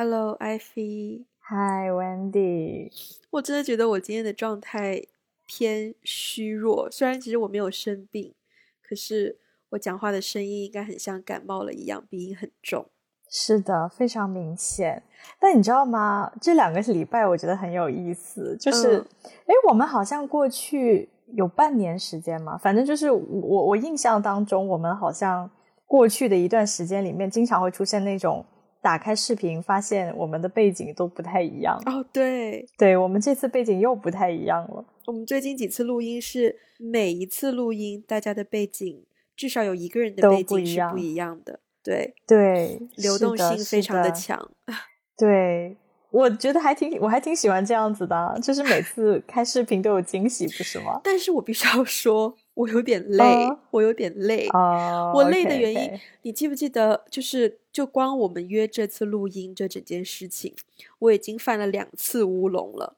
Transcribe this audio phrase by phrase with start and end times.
[0.00, 1.24] Hello, Ivy.
[1.50, 2.88] Hi, Wendy.
[3.30, 5.02] 我真的觉得我今天的状态
[5.44, 8.32] 偏虚弱，虽然其实我没有生病，
[8.80, 9.36] 可是
[9.70, 12.86] 我讲话的声音应该很像感冒了一样，鼻音很重。
[13.28, 15.02] 是的，非常明显。
[15.40, 16.30] 但你知道吗？
[16.40, 19.04] 这两个礼拜我觉得很有意思，就是，
[19.46, 25.50] 哎、我们好像过去有半年时间嘛，反正就是我我印象当中，我们好像
[25.86, 28.46] 过去的一段时间里面，经常会出现那种
[28.80, 31.76] 打开视频发现我们的背景都不太一样。
[31.86, 34.84] 哦，对，对我们这次背景又不太一样了。
[35.06, 39.04] 我们最近几次录音是每一次录音，大家的背景
[39.34, 44.50] 至少有一个人的背景是不一样的，对，对，流动性非常的强。
[45.16, 45.76] 对，
[46.10, 51.00] 我觉得还挺，我还挺喜欢这样子的啊，就是每次开视频都有惊喜，不是吗？
[51.02, 54.48] 但是我必须要说，我有点累，啊我有点累。
[54.48, 57.04] 哦，我累的原因你记不记得？
[57.08, 60.52] 就是就光我们约这次录音这整件事情，
[60.98, 62.96] 我已经犯了两次乌龙了。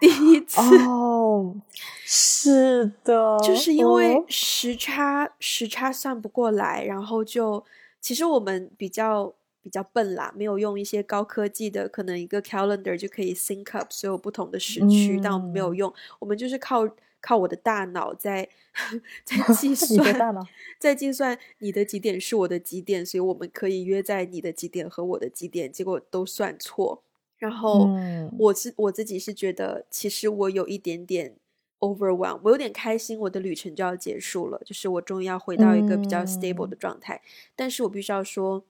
[0.00, 1.56] 第一次、哦，
[2.04, 7.64] 是的，就是因为哦时差时差算不过来，然后就
[8.00, 16.88] 其实我们比较比较笨啦，没有用一些高科技的，可能一个 calendar 就可以 sync up 所有不同的时区，但我们没有嗯用，我们就是靠
[17.22, 18.46] 靠我的大脑在
[19.24, 20.46] 在 计你算的大脑
[20.78, 27.02] 在计算你的几点是我的几点，所以我们可以约在你的几点和我的几点，结果都算错。
[27.38, 31.36] 然后嗯我是我自己是觉得，其实我有一点点
[31.80, 37.20] overwhelm，我有点开心，我的旅程就要结束了，就是我终于要回到一个比较 stable 的状态。
[37.56, 38.64] 但是我必须要说，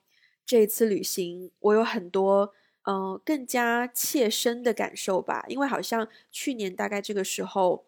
[0.46, 2.52] 这一次旅行我有很多
[2.84, 7.84] 呃更加切身的感受吧，因为好像去年大概这个时候，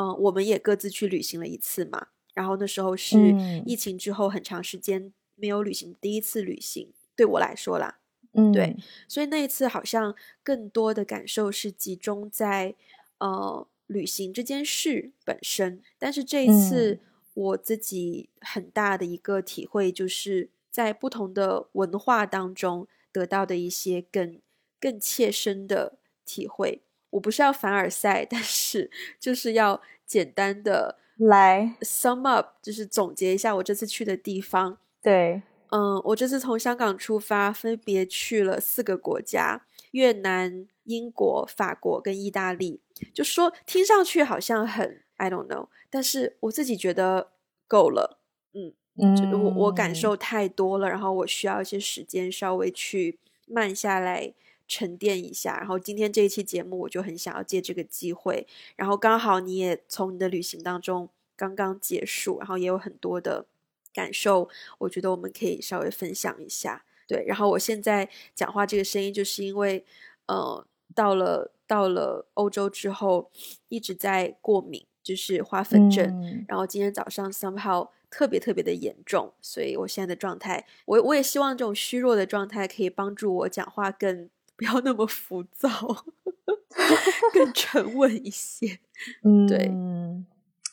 [0.00, 2.08] 嗯、我们也各自去旅行了一次嘛。
[2.34, 3.62] 然后那时候是嗯。
[3.66, 7.98] 疫情之后很长时间没有旅行，第一次旅行对我来说啦，
[8.32, 8.52] 嗯。
[8.52, 8.76] 对
[9.08, 10.14] 所以那一次好像
[10.44, 12.76] 更多的感受是集中在
[13.18, 17.00] 呃旅行这件事本身，但是这一次嗯。
[17.34, 24.40] 我自己很大的一个体会就是在不同的文化当中得到的一些更
[24.80, 26.82] 更切身的体会。
[27.10, 28.90] 我不是要凡尔赛， 但是
[29.20, 34.78] 就是要简单的来 sum up，就是总结一下我这次去的地方。
[35.02, 42.80] 对嗯，我这次从香港出发，分别去了四个国家：越南、英国、法国跟意大利。
[43.12, 47.32] 就说听上去好像很 I don't know，但是我自己觉得
[47.66, 48.18] 够了。
[48.54, 54.32] 嗯嗯我我感嗯受太多了，然后我需要一些时间稍微去慢下来。
[54.68, 58.46] 沉淀一下，然后今天这一期节目，我就很想要借这个机会，
[58.76, 63.46] 然后刚好你也从你的旅行当中刚刚结束，然后也有很多的
[63.92, 66.84] 感受，我觉得我们可以稍微分享一下。
[67.06, 69.84] 对，然后我现在讲话这个声音，就是因为
[70.26, 73.30] 呃，到了到了欧洲之后，
[73.68, 84.28] 一直在过敏，就是花粉症，嗯然后今天早上 somehow 特别特别的严重，所以我现在的状态，我我也希望这种虚弱的状态可以帮助我讲话更
[84.58, 85.70] 不要那么浮躁，
[87.32, 88.80] 更 沉稳一些。
[89.24, 90.26] 嗯对嗯，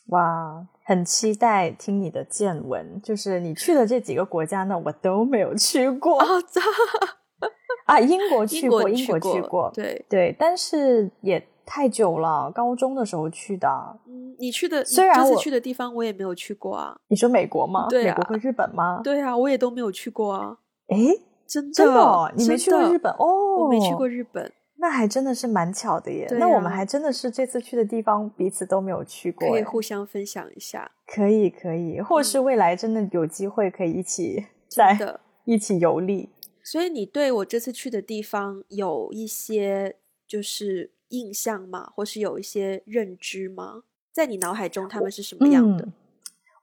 [0.07, 2.99] 哇，很期待听你的见闻。
[3.03, 6.43] 就是你去的这几个国家呢，我都没有去过哦，
[7.85, 7.99] 啊。
[7.99, 13.67] 英国去过，英去国去过，对，对，但是也太久了，高中的时候去的。
[14.07, 16.97] 嗯，你去的，虽然我这次去的地方我也没有去过啊。
[17.09, 17.85] 你说美国吗？
[17.87, 19.01] 对啊美国和日本吗？
[19.03, 20.57] 对啊，我也都没有去过啊，
[20.87, 23.63] 诶，真的，真的哦，你没去过日本哦？
[23.63, 24.51] 我没去过日本。
[24.77, 26.25] 那还真的是蛮巧的耶。
[26.27, 35.21] 对那我们啊还真的是这次去的地方彼此都没有去过，可以互相分享一下，可以可以，或是未来真的有机会可以一起在的。
[35.45, 36.29] 一起游历。
[36.63, 39.95] 所以你对我这次去的地方有一些
[40.27, 41.91] 就是印象吗？
[41.95, 43.83] 或是有一些认知吗？
[44.11, 45.85] 在你脑海中他们是什么样的？
[45.85, 45.93] 嗯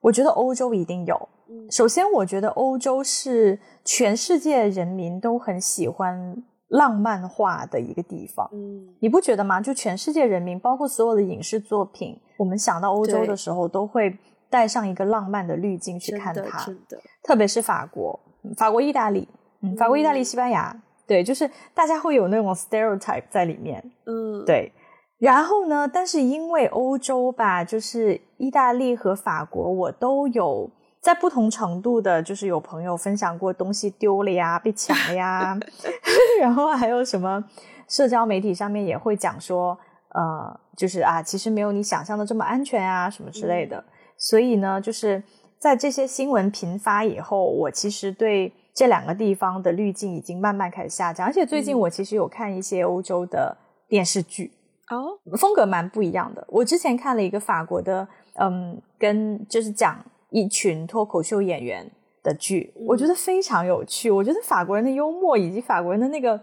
[0.02, 1.28] 我觉得欧洲一定有。
[1.52, 6.36] 嗯首先，我觉得欧洲是全世界人民都很喜欢
[6.68, 8.48] 浪漫化的一个地方。
[8.52, 9.60] 嗯你不觉得吗？
[9.60, 14.16] 就全世界人民，包括所有的影视作品，我们想到欧洲的时候，都会
[14.48, 16.64] 带上一个浪漫的滤镜去看它。
[16.64, 19.28] 真的，特别是法国，嗯法国、意大利，
[19.60, 20.74] 嗯，法国、意大利、嗯西班牙，
[21.06, 24.72] 对，就是大家会有那种 stereotype 在里面，嗯，对。
[25.18, 30.68] 然后呢，但是因为欧洲吧，就是意大利和法国，我都有
[31.02, 35.58] 在不同程度的，就是有朋友分享过东西丢了呀、被抢了呀，
[36.40, 37.44] 然后还有什么
[37.88, 39.76] 社交媒体上面也会讲说，
[40.10, 43.82] 呃，就是啊，其实没有你想象的这么安全啊，什么之类的。
[44.16, 45.20] 所以呢，就是
[45.58, 51.26] 在这些新闻频发以后，我其实对这两个地方的滤镜已经慢慢开始下降。
[51.26, 53.56] 而且最近我其实有看一些欧洲的
[53.88, 54.52] 电视剧，
[54.88, 56.46] 哦，风格蛮不一样的。
[56.48, 59.98] 我之前看了一个法国的，嗯，跟就是讲
[60.32, 61.88] 一群脱口秀演员
[62.22, 64.10] 的剧，我觉得非常有趣。
[64.10, 66.40] 我觉得法国人的幽默以及法国人的那个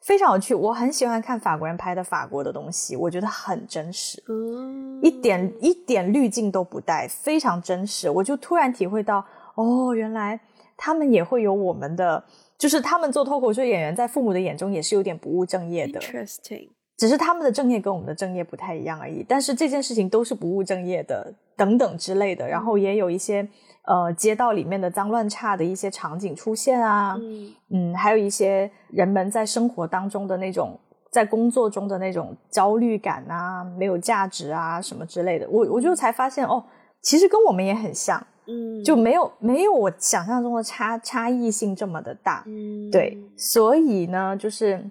[0.00, 0.54] 非常有趣。
[0.54, 8.10] 我很喜欢看法国人拍的法国的东西，我觉得很真实，嗯，一点一点滤镜都不带，非常真实。
[8.10, 9.24] 我就突然体会到，
[9.54, 10.40] 哦，原来
[10.76, 12.24] 他们也会有我们的，
[12.56, 16.00] 就是他们做脱口秀演员，在父母的眼中也是有点不务正业的。
[16.00, 19.24] interesting，只是他们的正业跟我们的正业不太一样而已。
[19.26, 22.46] 但是这件事情都是不务正业的，等等之类的。
[22.46, 23.48] 然后也有一些
[23.84, 30.76] 呃街道里面的脏乱差的一些场景出现啊，嗯嗯，还有一些人们在生活当中的那种，
[31.10, 35.48] 在工作中的那种焦虑感啊，没有价值啊什么之类的。
[35.48, 36.64] 我我就才发现哦，
[37.00, 42.42] 其实跟我们也很像，嗯，就没有没有我想象中的差差异性这么的大。
[42.46, 44.84] 嗯，对，所以呢，就是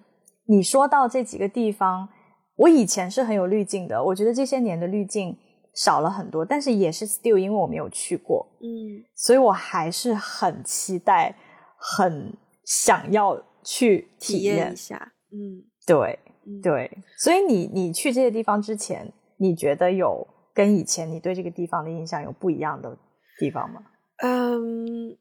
[0.47, 2.09] 你说到这几个地方，
[2.55, 5.37] 我以前是很有滤镜的，我觉得这些年的滤镜
[5.75, 11.35] 少了很多，但是也是 still 因为我没有去过，嗯所以我还是很期待，
[11.77, 12.33] 很
[12.65, 14.55] 想要去体验。
[14.55, 22.97] 验一下，嗯对嗯，对，所以你你去这些地方之前，你觉得有跟以前你对这个地方的印象有不一样的
[23.37, 23.81] 地方吗？
[24.23, 25.17] 嗯，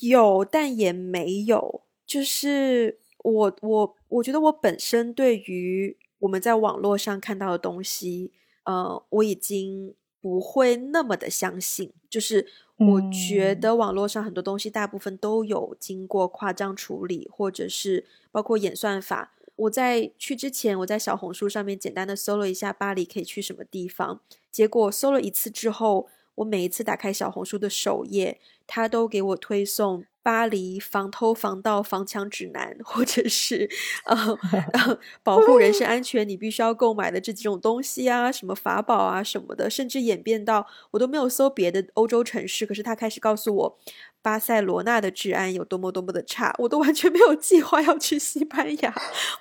[0.00, 1.82] 有，但也没有。
[2.06, 8.32] 就是我我我觉得我本身对于我们在网络上看到的东西，
[8.64, 11.92] 呃，我已经不会那么的相信。
[12.08, 12.46] 就是
[12.76, 19.32] 我觉嗯得网络上很多东西，大部分都有经过夸张处理，或者是包括演算法。
[19.56, 24.20] 我在去之前，我在小红书上面简单的搜了一下巴黎可以去什么地方，
[24.50, 33.68] 结果搜了一次之后，我每一次打开小红书的首页，它都给我推送巴黎防偷防盗防抢指南，或者是
[34.04, 34.16] 呃
[34.74, 43.78] 呃保护人身安全你必须要购买的这几种东西啊，什么法宝啊什么的，甚至演变到我都没有搜别的欧洲城市，可是他开始告诉我
[44.20, 48.94] 巴塞罗那的治安有多么多么的差，我都完全没有计划要去西班牙，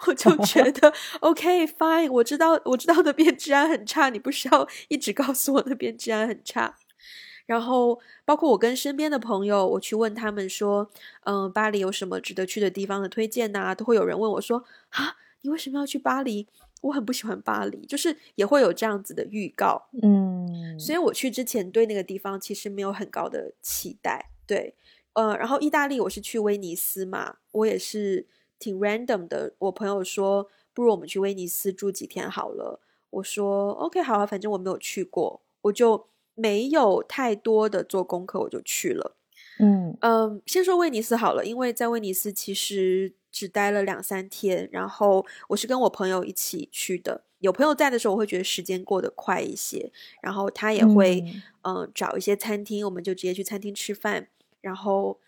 [0.07, 6.75] 我就觉 得 OK fine，我知道我知道那边治安很差，你不需要一直告诉我那边治安很差。
[7.49, 10.87] 然后，包括我跟身边的朋友，我去问他们说，
[11.23, 16.47] 嗯、巴黎有什么值得去的地方的推荐呐、都会有人问我说，啊，你为什么要去巴黎？
[16.81, 19.87] 我很不喜欢巴黎，就是也会有这样子的预告。
[20.03, 24.75] 嗯，所以我去之前对那个地方其实没有很高的期待，对，
[25.13, 28.27] 呃，然后意大利我是去威尼斯嘛，我也是
[28.59, 29.55] 挺 random 的。
[29.57, 32.79] 我朋友说，不如我们去威尼斯住几天好了。
[33.09, 36.05] 我说 OK 好啊，反正我没有去过，我就
[36.39, 39.15] 没有太多的做功课，我就去了。
[39.59, 47.25] 嗯嗯，先说威尼斯好了，因为在威尼斯其实只待了两三天，然后我是跟我朋友一起去的。
[47.39, 49.91] 有朋友在的时候，我会觉得时间过得快一些，
[50.21, 51.21] 然后他也会
[51.63, 54.29] 嗯嗯、找一些餐厅，我们就直接去餐厅吃饭。
[54.61, 55.19] 然后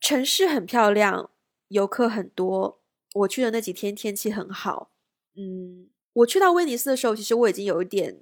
[0.00, 1.30] 城市很漂亮，
[1.68, 2.80] 游客很多。
[3.14, 4.90] 我去的那几天天气很好，
[5.34, 8.20] 嗯，我去到威尼斯的时候，其实我已经有一点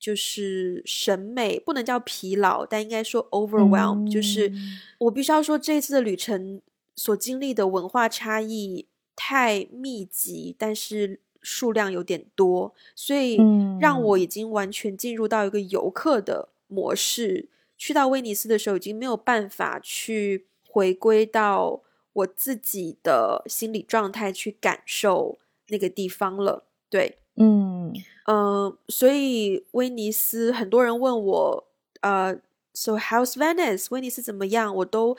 [0.00, 6.60] 就是审美不能叫疲劳，但应该说 overwhelm，、就是嗯我必须要说这一次的旅程
[6.96, 13.38] 所经历的文化差异太密集，但是数量有点多，所以
[13.78, 17.48] 让我已经完全进入到一个游客的模式。
[17.76, 21.82] 去到威尼斯的时候，已经没有办法去回归到
[22.12, 26.64] 我自己的心理状态去感受那个地方了。
[26.90, 27.90] 对，嗯
[28.32, 31.64] 嗯，所以威尼斯很多人问我，
[32.00, 32.36] 呃
[32.72, 33.88] ，So how's Venice？
[33.90, 34.72] 威尼斯怎么样？
[34.76, 35.16] 我都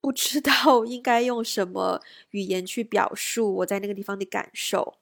[0.00, 4.94] 不知道应该用什么语言去表述我在那个地方的感受，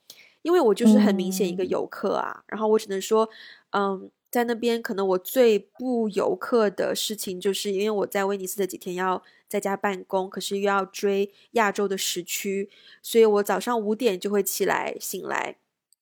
[0.43, 2.43] 因为我就是很明显一个嗯游客啊。
[2.49, 3.29] 然后我只能说，
[3.71, 12.69] 嗯，在那边可能我最不游客的事情，就是因为我在威尼斯的几天要在家办公，可是又要追亚洲的时区，
[13.01, 15.55] 所以我早上五点就会起来醒来。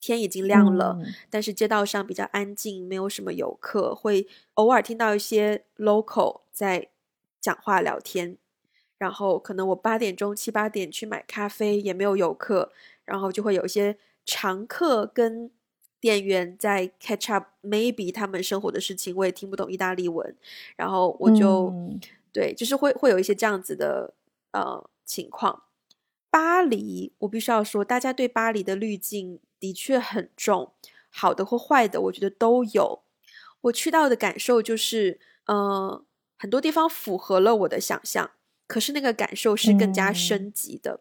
[0.03, 6.89] 天已经亮了，嗯但是街道上比较安静，没有什么游客，会偶尔听到一些 local 在
[7.41, 8.37] 讲话聊天。
[8.99, 12.71] 然后可能我八点钟、七八点去买咖啡，也没有游客，
[13.05, 15.51] 然后就会有一些常客跟
[15.99, 20.37] 店员在 catch up maybe 他们生活的事情，我也听不懂意大利文，
[20.77, 22.01] 然后我就、嗯
[22.33, 24.15] 对，就是会会有一些这样子的
[24.53, 25.65] 呃情况。
[26.31, 30.73] 巴黎，我必须要说，大家对巴黎的滤镜的确很重，
[31.09, 33.05] 好的或坏的，我觉得都有。
[33.61, 36.05] 我去到的感受就是，呃，
[36.37, 38.33] 很多地方符合了我的想象，
[38.67, 40.99] 可是那个感受是更加升级的。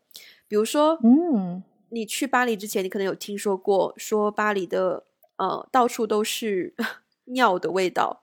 [0.48, 5.06] 比如说，嗯，你去巴黎之前，你可能有听说过，说巴黎的
[5.38, 6.76] 呃到处都是
[7.26, 8.22] 尿的味道。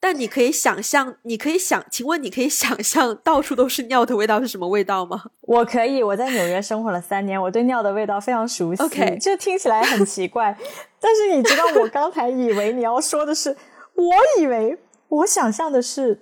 [0.00, 5.24] 但你可以想象，你可以想，请问你可以想象到处都是尿的味道是什么味道吗？
[5.42, 8.82] 我可以，我在纽约生活了三年，我对尿的味道非常熟悉。
[8.82, 10.56] OK，这听起来很奇怪，
[11.00, 13.56] 但是你知道，我刚才以为你要说的是，
[13.94, 14.78] 我以为
[15.08, 16.20] 我想象的是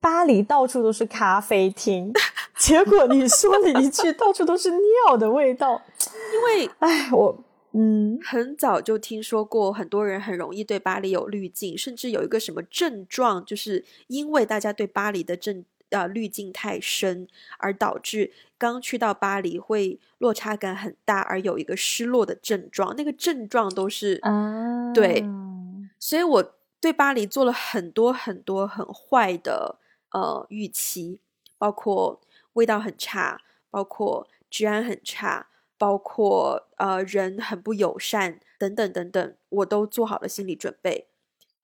[0.00, 2.12] 巴黎到处都是咖啡厅，
[2.58, 4.70] 结果你说了一句到处都是
[5.06, 5.80] 尿的味道，
[6.34, 7.38] 因为，哎，我。
[7.74, 17.26] 嗯，很早就听说过，很多人很容易对巴黎有滤镜，甚至有一个什么症状，就是因为大家对巴黎的症呃滤镜太深，
[17.58, 22.94] 而导致刚去到巴黎会落差感很大，而有一个失落的症状。
[22.96, 25.24] 那个症状都是啊，对，
[25.98, 29.78] 所以我对巴黎做了很多很多很坏的
[30.10, 31.20] 呃预期，
[31.56, 32.20] 包括
[32.52, 35.46] 味道很差，包括治安很差。
[35.82, 41.08] 包括呃人很不友善等等等等，我都做好了心理准备。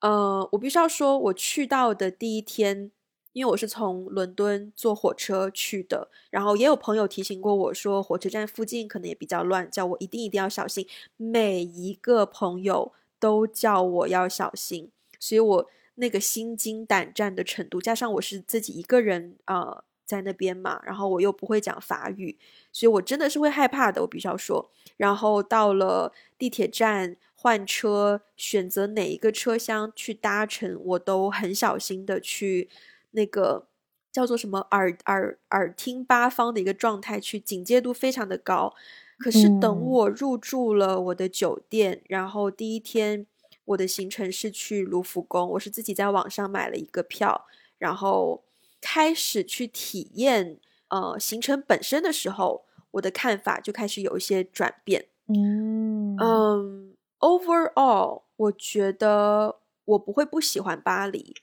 [0.01, 2.91] 呃，我必须要说，我去到的第一天，
[3.33, 10.85] 因为我是从伦敦坐火车去的，然后也有朋友提醒过我说，火车站附近可能也比较乱，叫我一定一定要小心。
[11.17, 19.85] 每一个朋友都叫我要小心，所以我那个心惊胆战的程度，加上我是自己一个人啊。
[20.09, 22.39] 在那边嘛，然后我又不会讲法语，
[22.73, 24.01] 所以我真的是会害怕的。
[24.01, 32.71] 我必须要说，然后到了地铁站换车，选择哪一个车厢去搭乘，我都很小心的去
[33.11, 33.67] 那个
[34.11, 38.75] 叫做什么耳耳耳听八方的一个状态，去警戒度非常的高。
[39.19, 43.27] 可是等我入住了我的酒店，然后第一天
[43.67, 47.47] 我的行程是去卢浮宫，我是自己在网上买了一个票，
[47.77, 48.43] 然后。
[48.81, 50.59] 开始去体验
[50.89, 55.09] 呃行程本身的时候，我的看法就开始有一些转变。
[55.27, 61.35] 嗯嗯，overall，我觉得我不会不喜欢巴黎，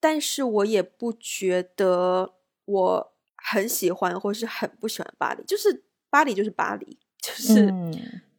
[0.00, 2.34] 但是我也不觉得
[2.64, 5.42] 我很喜欢或是很不喜欢巴黎。
[5.44, 7.70] 就是巴黎就是巴黎，就是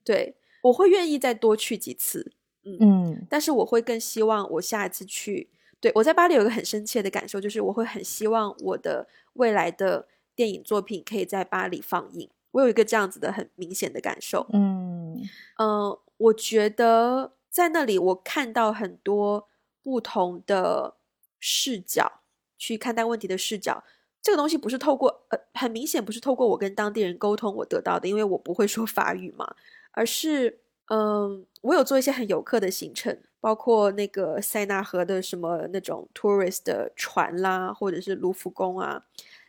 [0.04, 2.32] 对我会愿意再多去几次。
[2.64, 5.50] 嗯嗯，但是我会更希望我下一次去。
[5.86, 12.28] 对我在巴黎有一个很深切的感受，就是我会很希望我的未来的电影作品可以在巴黎放映。
[12.50, 14.48] 我有一个这样子的很明显的感受。
[14.52, 15.22] 嗯
[15.60, 19.48] 嗯，我觉得在那里我看到很多
[19.84, 20.96] 不同的
[21.40, 22.22] 视角
[22.58, 23.84] 去看待问题的视角。
[24.24, 29.56] 这个东西不是透过呃，很明显不是透过我跟当地人沟通我得到的，因为我不会说法语嘛，
[29.92, 33.18] 而是嗯，我有做一些很游客的行程。
[33.42, 39.06] 包括那个塞纳河的什么那种 tourist 的船啦，或者是卢浮宫啊，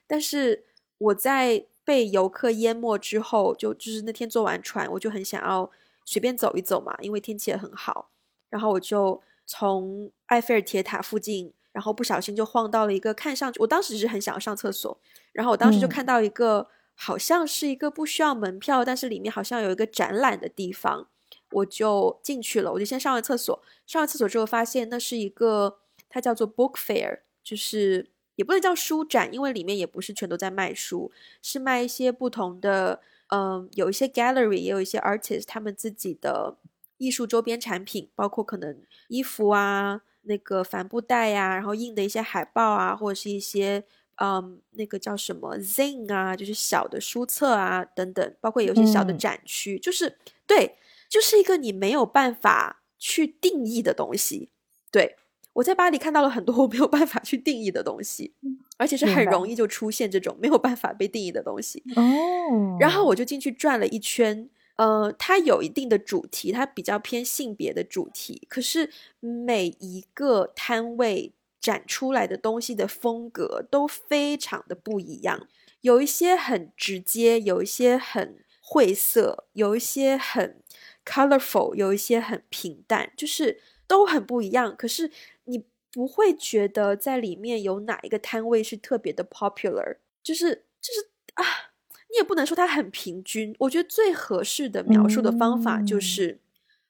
[0.06, 0.66] 但是
[0.98, 5.70] 我在被游客淹没之后，就就是那天坐完船，我就很想要
[6.04, 8.10] 随便走一走嘛，因为天气也很好，
[8.50, 15.00] 然后我就从埃菲尔铁塔附近，然后不小心就晃到了一个看上去，我当时是很想要上厕所，
[15.32, 21.08] 然后我当时就看到一个好像是一个不需要门票，但是里面好像有一个展览的地方。
[21.52, 36.56] 我就进去了，我就先上完厕所，上完厕所之后发现那是一个，它叫做 book fair，就是也不能叫书展，因为里面也不是全都在卖书，是卖一些不同的，嗯，有一些 gallery，也有一些 artist 他们自己的
[36.98, 38.76] 艺术周边产品，包括可能
[39.08, 43.84] 衣服啊，那个帆布袋呀，然后印的一些海报啊，或者是一些，
[44.16, 50.76] 嗯，那个叫什么 zine 啊，就是小的书册啊等等，包括有些小的展区，就是对。
[51.08, 54.50] 就是一个你没有办法去定义的东西，
[54.90, 55.16] 对
[55.54, 58.34] 我在巴黎看到了很多我没有办法去定义的东西，
[58.76, 62.76] 而且是很容易就出现这种没有办法被定义的东西哦。
[62.78, 75.46] 然后我就进去转了一圈，呃，它有一定的主题，它比较偏性别的主题，可是每一个摊位展出来的东西的风格都非常的不一样，
[75.80, 80.62] 有一些很直接，有一些很晦涩，有一些很。
[81.06, 84.74] Colorful 有一些很平淡，就是都很不一样。
[84.76, 85.10] 可是
[85.44, 91.44] 你不会觉得在里面有哪一个摊位是特别的 popular，就是就是啊，
[92.10, 93.54] 你也不能说它很平均。
[93.60, 96.40] 我觉得最合适的描述的方法就是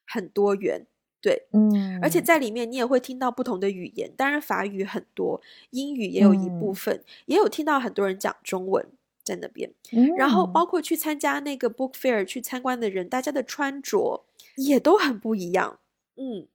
[0.05, 0.87] 很多元，
[1.21, 1.99] 对，嗯。
[2.01, 8.85] 而且在里面你也会听到不同的语言，当然法语很多，英语也有一部分，也有听到很多人讲中文。
[9.27, 9.69] 在那边，
[10.15, 15.79] 然后包括去参加那个 book fair 去参观的人，大家的穿着也都很不一样，
[16.15, 16.47] 嗯，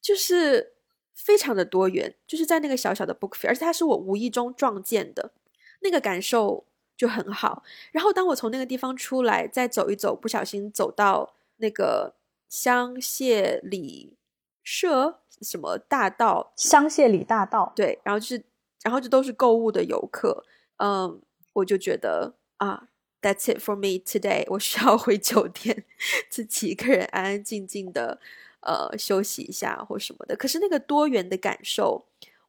[0.00, 0.72] 就是
[1.14, 5.32] 非常的多元，就是在那个小小的 book fair，而且它是我无意中撞见的，
[5.80, 6.64] 那个感受
[6.96, 7.62] 就很好。
[7.92, 12.14] 然后当我从那个地方出来，再走一走，不小心走到那个
[12.48, 14.16] 香榭里
[14.62, 18.42] 舍什么大道，香榭里大道，对，然后就是，
[18.82, 20.44] 然后就都是购物的游客，
[20.78, 21.20] 嗯，
[21.56, 22.88] 我就觉得啊
[23.20, 25.84] ，That's it for me today， 我需要回酒店，
[26.30, 28.20] 自己一个人安安静静的。
[28.60, 32.04] 呃，休息一下或什么的，可是那个多元的感受，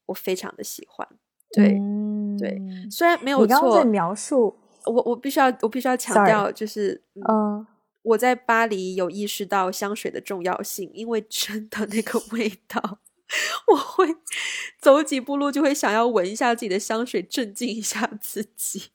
[0.07, 1.07] 我非常的喜欢。
[1.51, 1.77] 对，
[2.39, 2.59] 对，
[2.89, 3.83] 虽然没有错。
[3.83, 7.67] 描述我，我必须要，我必须要强调，就是嗯，
[8.01, 12.97] 我在巴黎有意识到香水的重要性，因为真的那个味道，
[13.67, 14.15] 我会
[14.79, 18.89] 走几步路就会想要闻一下自己的香水，镇静一下自己。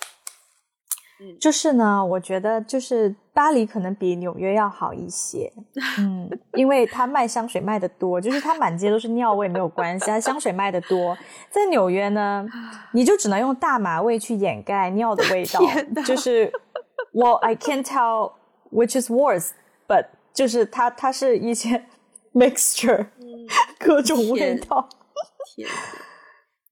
[1.38, 5.52] 就是呢，我觉得就是巴黎可能比纽约要好一些，
[5.98, 11.16] 嗯，因为它卖香水卖的多，就是它满街都是尿味没有关系，它香水卖的多。
[11.48, 12.44] 在纽约呢，
[12.92, 15.60] 你就只能用大麻味去掩盖尿的味道，
[16.04, 16.52] 就是
[17.14, 18.32] 我 I can't tell
[18.72, 21.84] which is worse，but 就是它它是一些
[22.34, 23.06] mixture，
[23.84, 24.88] 各种味道，
[25.54, 25.68] 天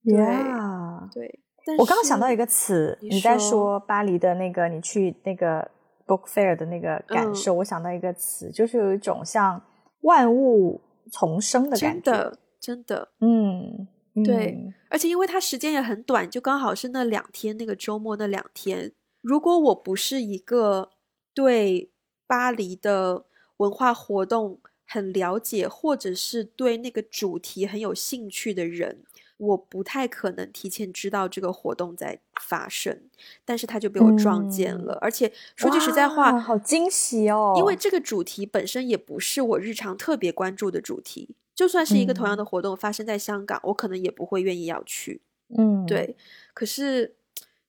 [0.03, 1.39] ，Yeah， 对。
[1.77, 5.69] 我刚刚想到一个词，你在说巴黎的那个，你去那个
[6.07, 9.61] book fair 的那个感受，我想到一个词，就是有一种像
[10.01, 13.87] 万物重生的感觉，真的，真的，嗯，
[14.25, 18.91] 对，而且因为它时间也很短，就刚好是那两天，那个周末那两天。
[19.21, 20.89] 如果我不是一个
[21.35, 21.91] 对
[22.25, 23.25] 巴黎的
[23.57, 24.59] 文化活动
[24.91, 29.03] 很了解，或者是对那个主题很有兴趣的人。
[29.37, 33.01] 我不太可能提前知道这个活动在发生，
[33.43, 34.99] 但是他就被我撞见了。
[35.01, 37.55] 而且说句实在话，好惊喜哦！
[37.57, 41.35] 因为这个主题本身也不是我日常特别关注的主题。
[41.55, 45.21] 就算是一个同样的活动发生在香港，我可能也不会愿意要去。
[45.57, 46.15] 嗯，对。
[46.53, 47.15] 可是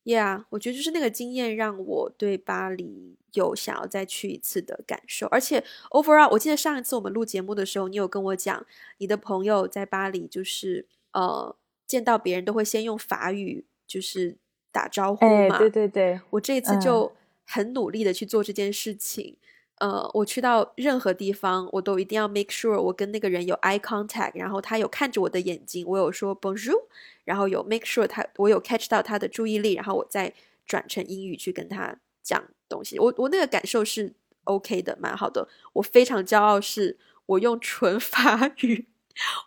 [0.05, 5.27] ，Yeah，我觉得就是那个经验让我对巴黎有想要再去一次的感受。
[5.29, 8.67] 而且，Overall，我记得上一次我们录节目的时候，你有跟我讲，
[8.99, 11.57] 你的朋友在巴黎就是呃。
[11.85, 14.39] 见到别人都会先用法语就是
[14.71, 17.13] 打招呼嘛，对对对，我这一次就
[17.45, 19.37] 很努力的去做这件事情。
[19.83, 26.85] 呃，我去到任何地方，我都一定要 make sure 我跟那个人有 eye contact，然后他有看着我的眼睛，我有说 bonjour，
[27.25, 30.33] 然后有 make sure 他我有 catch 到他的注意力，然后我再
[30.65, 32.97] 转成英语去跟他讲东西。
[32.97, 34.15] 我我那个感受是
[34.45, 35.49] OK 的，蛮好的。
[35.73, 38.87] 我非常骄傲，是我用纯 法语。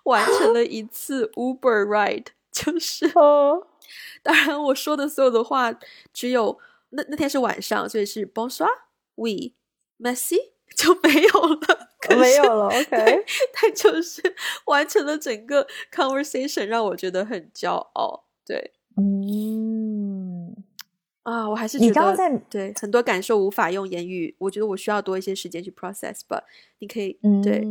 [0.03, 3.09] 完成了一次 Uber ride，就是，
[4.21, 5.73] 当然我说的所有的话
[6.13, 8.25] 只有那那天是晚上，所以是
[9.99, 10.35] Bonsoir，We，Merci
[10.75, 12.65] 就没有了，没有了。
[12.67, 14.21] OK，他就是
[14.65, 18.25] 完成了整个 conversation，让我觉得很骄傲。
[18.45, 20.55] 对，嗯，
[21.23, 26.19] 啊，我还是你刚刚在对很多感受无法用言语，我觉得我需要多一些时间去 process。
[26.27, 26.43] But
[26.79, 27.65] 你可以，嗯对。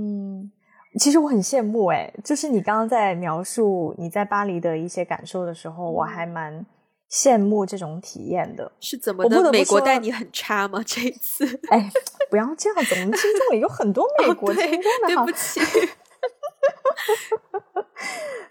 [0.98, 6.64] 其实我很羡慕哎，就是你刚刚在描述你在巴黎的一些感受的时候，我还蛮
[7.10, 8.70] 羡慕这种体验的。
[8.80, 9.52] 是怎么的？
[9.52, 10.82] 美国待你很差吗？
[10.86, 11.44] 这一次？
[11.70, 11.90] 哎，
[12.30, 15.08] 不要这样子，我们听众里有很多美国听众的。
[15.08, 15.60] 对不起，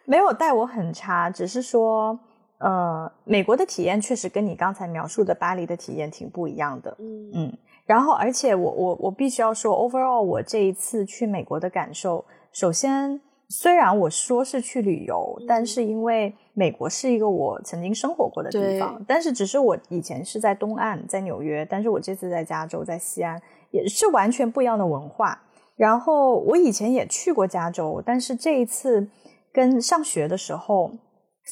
[0.06, 2.18] 没有带我很差，只是说，
[2.60, 6.96] 呃，美国的体验确实跟你刚才描述的巴黎的体验挺不一样的。
[7.00, 7.58] 嗯嗯。
[7.86, 25.40] 然后，而且我我我必须要说，overall，我这一次去美国的感受，首先，虽然我说是去旅游，但是因为美国是一个我曾经生活过的地方，但是只是我以前是在东岸，在纽约，但是我这次在加州，在西安，也是完全不一样的文化。
[25.76, 29.08] 然后我以前也去过加州，但是这一次
[29.52, 30.92] 跟上学的时候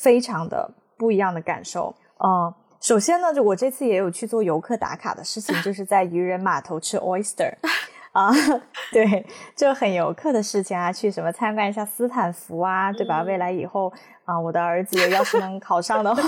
[0.01, 2.53] 非常的不一样的感受嗯。
[2.81, 7.53] 首先呢，就我这次也有去做游客打卡的事情，就是在渔人码头吃 oyster，
[8.11, 8.29] 啊，
[8.91, 13.21] 对，就很游客的事情啊，去什么参观一下斯坦福啊，对吧？
[13.23, 13.91] 未来以后
[14.25, 16.21] 啊，我的儿子要是能考上的话，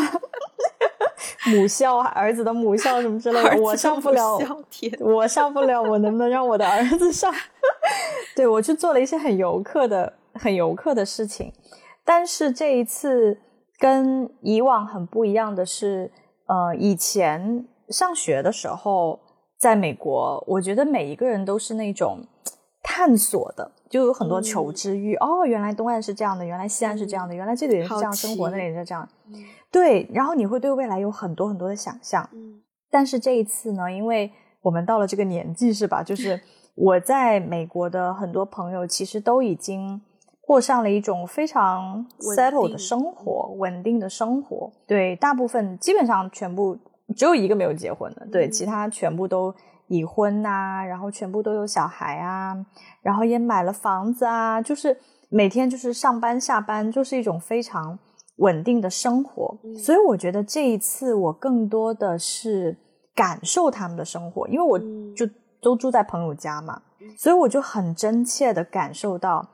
[1.52, 4.39] 母校啊，儿子的母校什么之类的，我上不了，
[5.00, 7.34] 我上不了，我能不能让我的儿子上？
[8.36, 11.52] 对我去做了一些很游客的、很游客的事情，
[12.06, 13.39] 但是这一次
[13.78, 16.12] 跟以往很不一样的是。
[16.46, 19.17] 呃，以前上学的时候，
[19.63, 22.19] 在美国，我觉得每一个人都是那种
[22.84, 25.15] 探索的，就有很多求知欲。
[25.15, 29.08] 哦，原来东岸是这样的，原来西岸是这样的，原来这里人是这样生活，那里是这样。
[29.71, 32.30] 对，然后你会对未来有很多很多的想象。
[32.34, 34.30] 嗯但是这一次呢，因为
[34.62, 36.04] 我们到了这个年纪，是吧？
[36.04, 36.41] 就是
[36.76, 40.02] 我在美国的很多朋友，其实都已经。
[40.45, 44.69] 过上了一种非常 settle 的生活，稳定的生活。
[44.86, 46.78] 对，大部分基本上全部
[47.16, 49.54] 只有一个没有结婚的，对，其他全部都
[49.88, 52.56] 已婚呐，然后全部都有小孩啊，
[53.02, 54.98] 然后也买了房子啊，就是
[55.30, 58.00] 每天就是上班下班，就是一种非常
[58.38, 59.58] 稳定的生活。
[59.78, 62.78] 所以我觉得这一次我更多的是
[63.13, 64.80] 感受他们的生活，因为我
[65.16, 65.28] 就
[65.62, 66.82] 都住在朋友家嘛，
[67.18, 69.46] 所以我就很真切的感受到，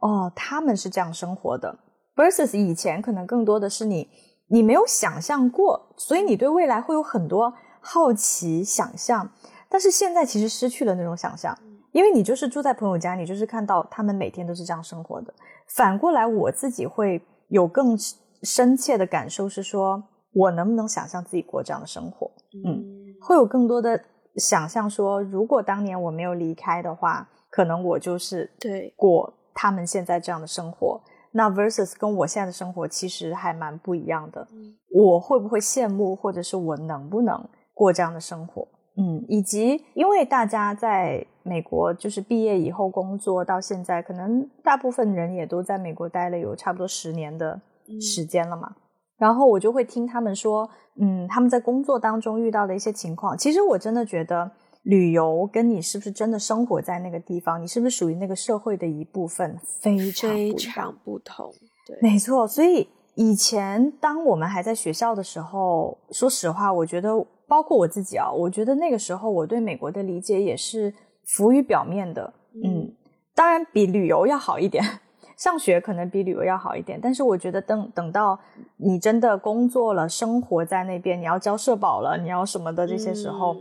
[0.00, 1.76] 哦，他们是这样生活的。
[2.14, 4.08] versus 以前可能更多的是你，
[4.48, 9.30] 你没有想象过，所以你对未来会有很多好奇想象，
[9.68, 11.56] 但是现在其实失去了那种想象，
[11.92, 15.32] 因为你就是住在朋友家，你就是看到他们每天都是这样生活的。
[15.68, 17.96] 反过来，我自己会有更
[18.42, 22.30] 深切的感受，是说我能不能想象自己过这样的生活？
[22.64, 22.82] 嗯，
[23.20, 24.02] 会有更多的
[24.36, 31.00] 想象，说如果当年我没有离开的话，可能我就是对过他们现在这样的生活。
[31.38, 34.44] 那 versus 跟我现在的生活其实还蛮不一样的。
[34.90, 38.66] 我会不会羡慕，或者是我能不能过这样的生活？
[38.96, 47.60] 嗯，以及因为大家在美国就是毕业以后工作到现在，可能大部分人也都在美国待了有差不多十年的
[48.00, 48.74] 时间了嘛。
[49.16, 50.68] 然后我就会听他们说，
[51.00, 53.38] 嗯，他们在工作当中遇到的一些情况。
[53.38, 54.50] 其实我真的觉得。
[54.82, 57.60] 旅游跟你是不是真的生活在那个地方？
[57.60, 59.58] 你是不是属于那个社会的一部分？
[59.80, 61.52] 非常非常不同。
[61.86, 62.46] 对，没错。
[62.48, 67.10] 所以以前当我们还在学校的时候，说实话，我觉得
[67.46, 72.32] 包括我自己啊，我觉得那个时候我对美国的理解也是浮于表面的。
[72.64, 72.90] 嗯，
[73.34, 74.82] 当然比旅游要好一点，
[75.36, 76.98] 上学可能比旅游要好一点。
[77.02, 78.38] 但是我觉得等等到
[78.76, 83.56] 你真的工作了，生活在那边，你要交社保了，你要什么的这些时候。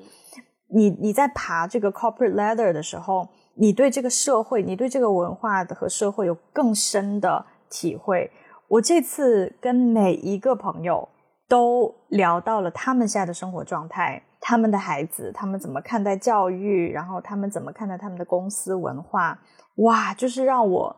[0.70, 8.30] 你你在爬这个 corporate ladder 的时候，你对这个社会，你对这个文化的和社会有更深的体会。
[8.68, 11.08] 我这次跟每一个朋友
[11.48, 19.40] 都聊到了他们现在的生活状态，他们的孩子，他们怎么看待教育，然后他们怎么看待他们的公司文化。
[19.78, 20.96] 哇，就是让我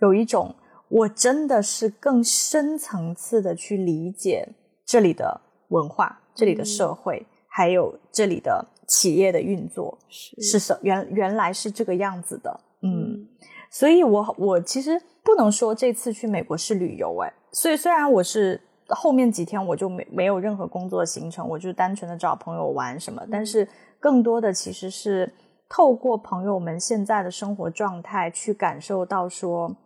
[0.00, 0.54] 有一种，
[0.90, 4.46] 我真的是更深层次的去理解
[4.84, 8.66] 这里的文化，这里的社会，还有这里的。
[8.88, 10.42] 企业的运作是。
[10.42, 13.28] 是什原原来是这个样子的，嗯，
[13.70, 23.68] 所以我我其实不能说这次去美国是旅游，哎，所以虽然我是后面几天我就没没有任何工作行程，我就单纯的找朋友玩什么，但是
[24.00, 25.30] 更多的其实是
[25.68, 29.76] 透过朋友们现在的生活状态去感受到说，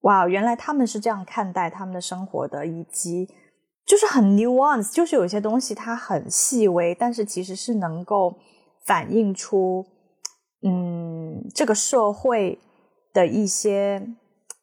[0.00, 3.28] 哇，原来他们是这样看待他们的生活的，以及。
[3.92, 8.34] 就是很 nuance，就是有些东西它很细微，但是其实是能够
[8.86, 9.84] 反映出，
[10.62, 12.58] 嗯，这个社会
[13.12, 14.02] 的一些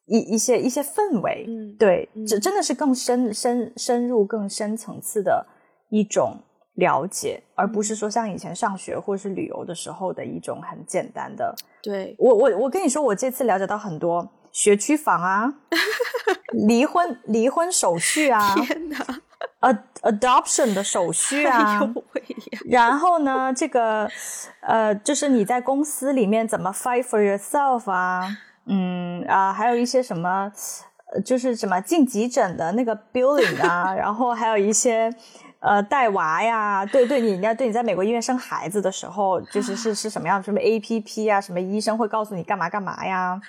[0.06, 1.44] 一一些一些氛围。
[1.46, 5.46] 嗯，对，这真的是更深深深入、更深层次的
[5.90, 6.36] 一种
[6.74, 11.54] 了解，而不是说像以前上学或者是旅游的时候的一种很简单的。
[11.84, 14.28] 对我，我我跟你说，我这次了解到很多。
[14.52, 15.54] 学区房啊，
[16.52, 18.96] 离婚离婚手续啊，天哪
[19.60, 21.80] ，ad adoption 的手续啊，
[22.66, 24.08] 然后呢，这个
[24.60, 28.36] 呃，就是你在公司里面怎么 fight for yourself 啊，
[28.66, 30.50] 嗯啊，还有一些什么，
[31.24, 35.12] 就是什么进急诊的那个 billing 啊， 然后还有一些
[35.60, 43.40] 呃带娃呀，对对，你要对你在美国医院生孩子的时候，就是是是什么样，什么 A P P 啊，什么医生会告诉你干嘛干嘛呀。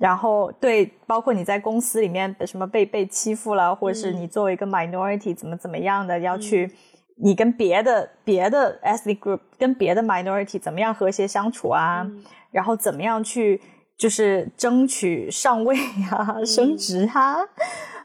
[0.00, 6.72] 然后对，包括你在公司里面什么被被欺负了，或者是你作为一个 minority 怎么怎么样的要去，
[7.16, 12.06] 你跟别的别的 ethnic group 跟别的 minority 怎么样和谐相处啊？
[12.50, 13.60] 然后怎么样去
[13.98, 15.76] 就是争取上位
[16.10, 17.36] 啊、升职啊？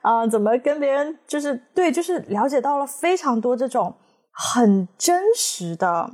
[0.02, 3.96] 啊，怎么跟别人就是对，就是了解到了非常多这种
[4.32, 6.12] 很真实的。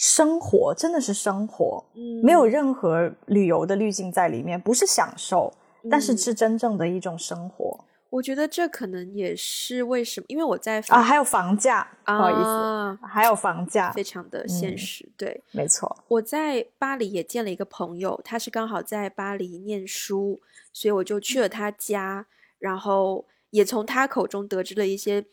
[0.00, 5.52] 生活真的是生活，嗯，没有任何旅游的滤镜在里面，不是享受，
[5.90, 7.84] 但是是真正的一种生活。
[8.08, 15.94] 我觉得这可能也是为什么，因为我在啊，还有房价，不好意思，还有房价，非常的现实，对，没错。
[16.08, 20.40] 我在巴黎也见了一个朋友，他是刚好在巴黎念书，
[20.72, 22.24] 所以我就去了他家，
[22.58, 25.26] 然后也从他口中得知了一些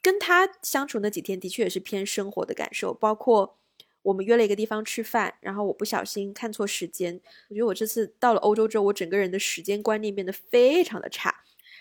[0.00, 3.56] 跟他相处那几天的确也是偏生活的感受，包括。
[4.02, 7.20] 我们约了一个地方吃饭，然后我不小心看错时间。
[7.48, 11.34] 我觉得我这次到了欧洲之后，我整个人的时间观念变得非常的差。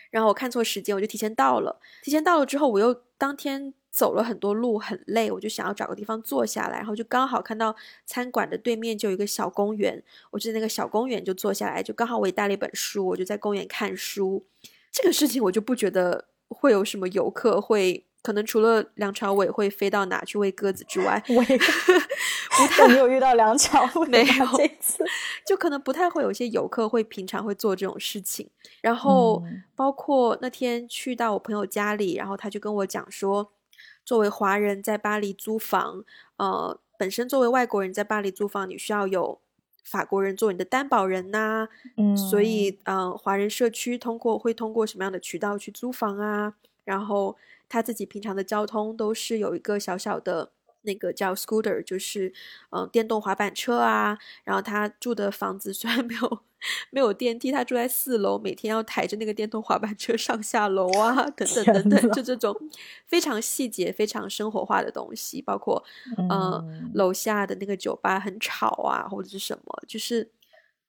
[0.10, 1.80] 然后我看错时间，我就提前到了。
[2.04, 6.78] 提前到了之后，我又当天走了很多路，很累，我就想要找个地方坐下来。
[6.78, 14.46] 然后就刚好看到餐馆的对面就有一个小公园，我就在那个小公园就坐下来，就刚好我也带了一本书，我就在公园看书。
[14.92, 18.06] 这个事情我就不觉得会有什么游客会。
[18.24, 25.04] 可能除了梁朝伟会飞到哪去喂鸽子之外， 我 不太没有遇到梁朝 伟，没有这次
[25.46, 28.50] 就可能不太会有一些游客会平常会做这种事情。
[28.82, 29.44] 然后
[29.76, 33.52] 包括那天去到我朋友家里，然后他就跟我讲说，
[34.06, 36.04] 作为华人在巴黎租房，
[36.38, 39.40] 呃，本身作为外国人在巴黎租房，你需要有
[39.84, 46.54] 法国人做你的担保人呐，嗯，所以呃，华人社区通过会通过什么样的渠道去租房啊？
[46.84, 50.52] 然后他自己平常的交通都是有一个小小的。
[50.84, 52.34] 那个叫 scooter，就是
[52.72, 54.18] 嗯电动滑板车啊。
[54.44, 56.40] 然后他住的房子 虽然没有
[56.90, 62.58] 没有电梯，他住在四楼，每天要抬着那个电动滑板车上下楼啊，等等等等，就这种
[63.06, 65.84] 非常细节、非常生活化的东西，包括
[66.18, 70.32] 嗯楼下的那个酒吧很吵啊，或者是什么，就是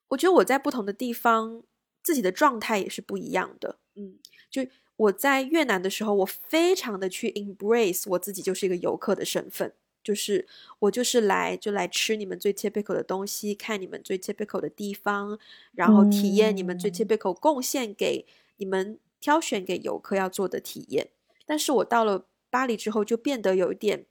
[0.08, 1.62] 我觉得我在不同的地方
[2.02, 3.76] 自己的状态也是不一样的。
[3.94, 4.18] 嗯，
[4.50, 4.62] 就
[5.02, 9.72] 我在越南的时候，我非常的去 embrace 我自己就是一个游客的身份。
[10.04, 10.48] 就是
[10.80, 15.38] 我就是来就来吃你们最 typical 的东西，看你们最 typical 的地方，
[15.74, 21.10] 然后体验你们最 typical 贡献给你们挑选给游客要做的体验。
[21.46, 24.04] 但是我到了巴黎之后，就变得有一点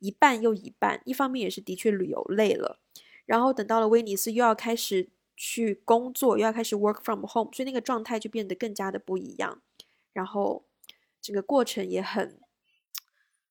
[0.00, 1.00] 一半又一半。
[1.06, 2.78] 一方面也是的确旅游累了，
[3.24, 9.62] 然后等到了威尼斯又要开始去工作，又要开始 work from home，所以那个状态就变得更加的不一样。
[10.18, 10.64] 然后
[11.20, 12.38] 整个过程也很，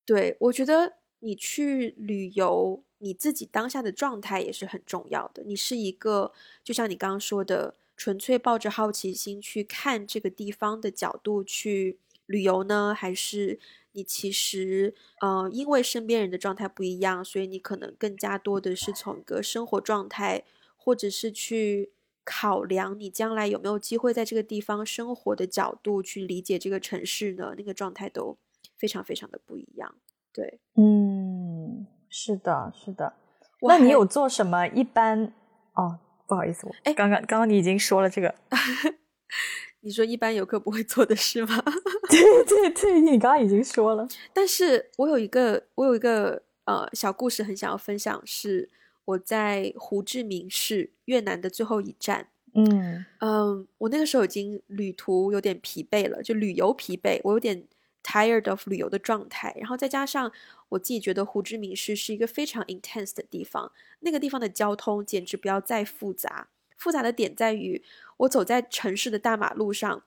[0.06, 0.98] 对我觉得。
[1.20, 5.42] 你去旅游，你自己当下的状态也是很重要的。
[5.44, 6.32] 你是一个，
[6.64, 13.60] 就像你刚刚说的，纯粹抱着好奇心去看这个地方的角度去旅游呢，还是
[13.94, 20.44] 你其实，呃，因为身边人的状态不一样，所以你可能更加多的是从一个生活状态，
[20.76, 21.90] 或者是去
[22.30, 27.56] 考量你将来有没有机会在这个地方生活的角度去理解这个城市呢？
[27.58, 28.38] 那个状态都
[28.78, 29.96] 非常非常的不一样。
[30.34, 33.14] 对，嗯，是的，是的。
[33.62, 34.68] 那你有做什么？
[34.68, 35.34] 一般
[35.74, 38.36] 哦，不好意思，我哎，刚刚刚刚你已经说了这个，
[39.80, 41.64] 你说一般游客不会做的事吗？
[42.12, 44.06] 对对对，你刚刚已经说了。
[44.34, 48.70] 但是我有一个，我有一个呃小故事很想要分享，是
[49.08, 52.30] 我在胡志明市越南的最后一站。
[52.54, 57.68] 嗯嗯，我那个时候已经旅途有点疲惫了，就旅游疲惫，我有点。
[58.04, 60.32] tired of 旅游的状态，然后再加上
[60.70, 66.48] 我自己觉得胡志明市是一个非常 intense 的地方，那个地方的交通简直不要再复杂。
[66.78, 67.84] 复杂的点在于，
[68.16, 70.04] 我走在城市的大马路上，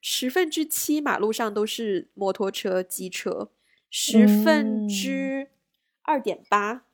[0.00, 3.50] 十分之七马路上都是摩托车、机车，
[3.90, 5.48] 十分之
[6.02, 6.84] 二点八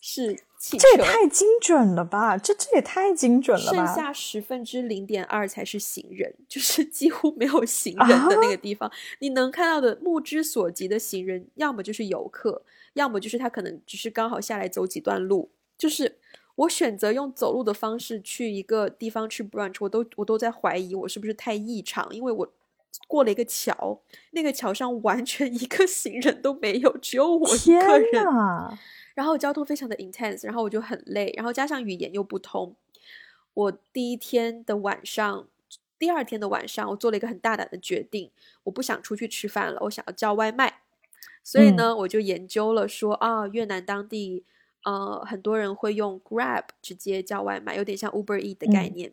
[0.00, 0.40] 是。
[0.62, 2.36] 这也太精准了吧！
[2.36, 3.86] 这这也太精准了吧！
[3.86, 8.92] 剩下十分之零点二才是行人，就是几乎没有行人的那个地方。
[9.20, 15.50] 你能看到的目之所及的行人，要么就是游客，要么就是他可能只是刚好下来走几段路。
[15.78, 16.18] 就是
[16.56, 22.52] 我选择用走路的方式去一个地方去 brunch，我都我都在怀疑我是不是太异常，因为我
[23.06, 24.00] 过了一个桥，
[24.30, 28.24] 那个桥上完全一个行人都没有，只有我一个人。
[29.14, 32.74] 然后交通非常的 intense，然后我就很累，然后加上语言又不通。
[33.52, 35.46] 我第一天的晚上，
[35.98, 38.30] 第二天的晚上，我做了一个很大胆的决定，
[38.62, 40.82] 我不想出去吃饭了，我想要叫外卖。
[41.42, 44.44] 所以呢，我就研究了说啊，越南当地
[44.84, 49.12] 呃很多人会用 Grab 直接叫外卖，有点像 Uber E 的概念。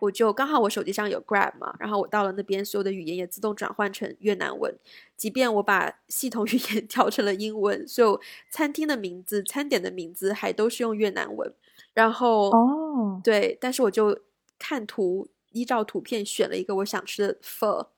[0.00, 4.76] 我就刚好我手机上有 Grab 嘛，然后我到了那边，所有的语言也自动转换成越南文。
[5.16, 11.52] 即便我把系统 语言调成了英文，所有餐厅的名字、餐点的名字还都是用越南文。
[11.94, 14.20] 然后哦，对，但是我就
[14.58, 17.88] 看图，依照图片选了一个我想吃的 pho。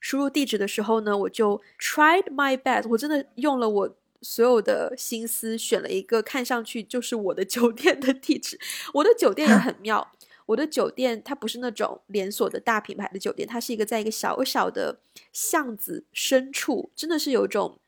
[0.00, 8.58] 输入地址的时候呢，我就 tried my best，我真的用了我所有的心思，选了一个看上去就是我的酒店的地址。
[8.94, 10.12] 我的酒店也 很妙。
[10.46, 15.00] 我的酒店它不是那种连锁的大品牌的酒店，它是一个在一个小小的
[15.32, 17.80] 巷子深处，真的是有一种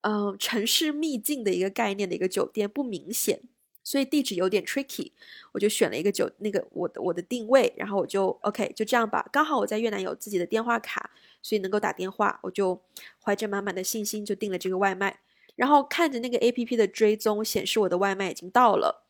[0.00, 3.40] 嗯城市秘境的一个概念的一个酒店，不明显，
[3.84, 5.12] 所以地址有点 tricky。
[5.52, 9.28] 我就选了一个酒那个我的我的定位，然后我就 OK 就这样吧。
[9.32, 11.10] 刚好我在越南有自己的电话卡，
[11.40, 12.82] 所以能够打电话，我就
[13.22, 15.20] 怀着满满的信心就订了这个外卖。
[15.54, 19.04] 然后看着那个 A P P 的追踪显示我的外卖已经到了，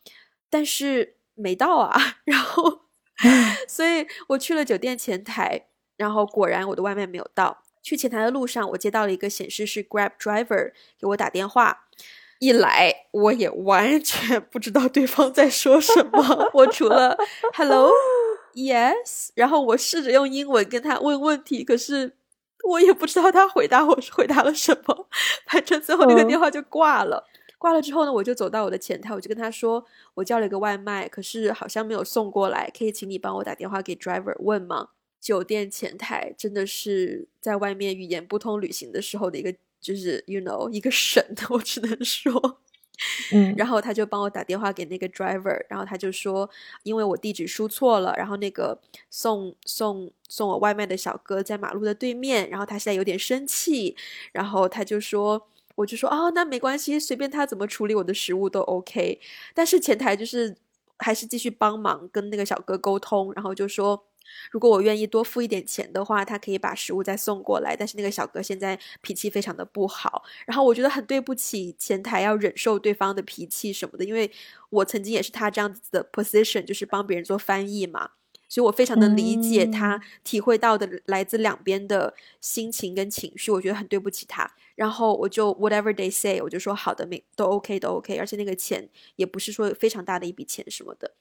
[0.50, 2.82] 但是没到啊， 然后。
[3.68, 7.62] 所以我去了酒店前台，然后果然我的外卖没有到。
[7.82, 11.87] 去前台的路上，我接到了一个显示是 Grab driver 给我打电话。
[12.38, 17.16] 一来我也完全不知道对方在说什么，我除了
[17.54, 17.92] Hello
[18.54, 22.16] Yes，然后我试着用英文跟他问问题，可是
[22.68, 25.08] 我也不知道他回答我是回答了什么，
[25.46, 27.24] 反正最后那个电话就挂了。
[27.62, 34.88] 挂了之后呢，我就走到我的前台，我就跟他说，我叫了一个外卖，可是好像没有送过来，可以请你帮我打电话给 driver 问吗？
[35.20, 42.59] 酒店前台真的是在外面语言不通旅行的时候的一个，就是 you know 一个神， 我只能说。
[43.33, 46.48] 嗯，然后他就帮我打电话给那个 driver，然后他就说，
[46.83, 53.96] 因为我地址输错了，然后那个送送送我外卖的小哥在马路的对面，然后他现在有点生气，
[54.33, 59.20] 然后他就说，我就说啊，那没关系，随便他怎么处理我的食物都 OK，
[59.54, 60.56] 但是前台就是
[60.98, 64.06] 还是继续帮忙跟那个小哥沟通，然后就说。
[64.50, 67.76] 如果我愿意多付一点钱的话，他可以把食物再送过来。
[67.76, 74.30] 但是那个小哥现在脾气非常的不好，然后我觉得很对不起前台要忍受对方的脾气什么的，因为
[74.70, 78.12] 我曾经也是他这样子的 position，就是帮别人做翻译嘛，
[78.53, 84.55] 所以我非常的理解他体会到的来自两边的心情跟情绪，我觉得很对不起他。
[84.75, 88.87] 然后我就 whatever they say，我就说好的，没都 OK 都 OK，而且那个钱
[89.17, 91.12] 也不是说非常大的一笔钱什么的。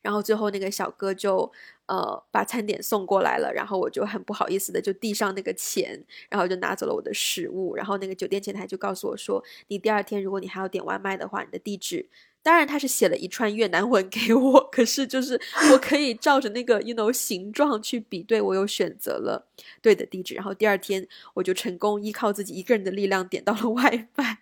[0.00, 1.52] 然后最后那个小哥就
[1.86, 7.76] 呃把餐点送过来了，然后我就很不好意思的就递上那个钱，然后就拿走了我的食物。
[7.76, 12.08] 然后那个酒店前台就告诉我说，你第二天如果你还要点外卖的话，你的地址，
[12.42, 15.40] 当然他是写了一串越南文给我，可是就是
[15.72, 19.46] 我可以照着那个 you know 形状去比对，我有选择了
[19.82, 20.34] 对的地址。
[20.34, 24.38] 然后第二天我就成功依靠自己一个人的力量点到了外卖。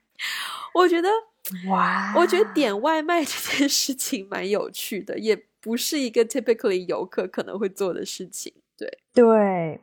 [0.75, 1.09] 我觉得。
[1.69, 8.53] 哇，我觉得点外卖这件事情蛮有趣的，也不是一个 typically 游客可能会做的事情。
[8.77, 9.81] 对，对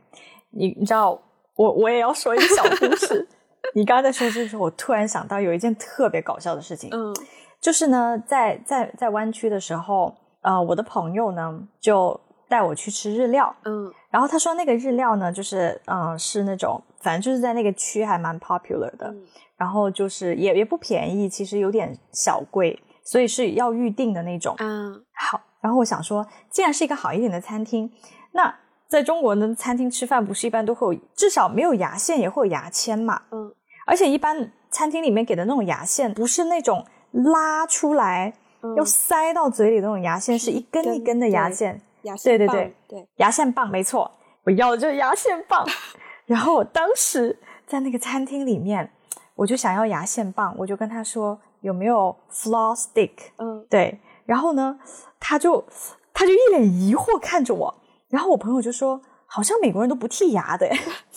[0.50, 1.24] 你，你知道，
[1.56, 3.26] 我我也要说一个小故事。
[3.76, 6.90] 你刚刚在说这个时候，我突然想到有一件特别搞笑的事情。
[6.92, 7.16] 嗯，
[7.64, 13.56] 就是呢，在在在湾区的时候，呃，我的朋友呢就带我去吃日料。
[13.64, 19.16] 嗯，然后他说那个日料呢，就是嗯，是那种反正就是在那个区还蛮 popular 的。
[19.56, 24.54] 然后就是也也不便宜，其实有点小贵，所以是要预定的那种。
[24.60, 25.40] 嗯，好。
[25.62, 27.90] 然后我想说，既然是一个好一点的餐厅，
[28.34, 28.54] 那
[28.90, 33.22] 在中国的餐厅吃饭不是一般都会有，至少没有牙线也会有牙签嘛。
[33.32, 33.56] 嗯。
[33.86, 38.34] 而且一般餐厅里面给的那种牙线，不是那种拉出来
[38.78, 41.82] 要塞到嘴里的那种牙线，是一根一根的牙线。
[42.04, 44.12] 牙线对对对对，牙线棒没错，
[44.44, 45.66] 我要的就是牙线棒。
[46.26, 48.92] 然后我当时在那个餐厅里面。
[49.36, 54.78] 我就想要牙线棒，我就跟他说有没有 floss stick，嗯，对，然后呢，
[55.20, 55.66] 他就
[56.14, 57.74] 他就一脸疑惑看着我，
[58.10, 60.70] 然后我朋友就说好像美国人都不剔牙的，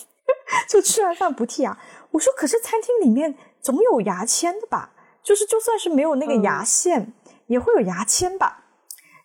[0.67, 1.77] 就吃完饭不剔牙。
[2.09, 4.89] 我说可是餐厅里面总有牙签的吧？
[5.27, 7.11] 就是就算是没有那个牙线，
[7.47, 8.63] 也会有牙签吧？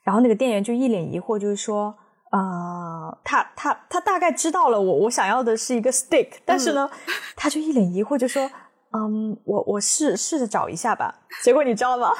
[0.02, 1.94] 然后那个店员就一脸疑惑，就是说，
[2.32, 6.90] 呃，他他他大概知道了我我想要的是一个 stick，但是呢，
[7.36, 8.50] 他就一脸疑惑就说。
[8.94, 11.20] 嗯，我我试试着找一下吧。
[11.42, 12.12] 结果你知道吗？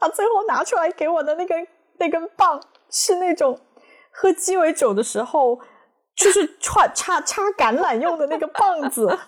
[0.00, 1.66] 他最后拿出来给我的那根
[1.98, 3.60] 那根棒是那种
[4.10, 5.60] 喝鸡尾酒的时候，
[6.16, 9.18] 就是 串插插橄榄用的那个棒子。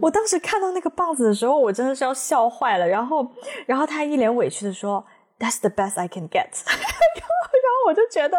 [0.00, 2.86] 我当时看到那个棒子的时候，我真的是要笑坏了。
[2.86, 3.26] 然后，
[3.66, 5.04] 然后他一脸委屈的说
[5.38, 6.48] ：“That's the best I can get。
[6.66, 8.38] ”然后我就觉得。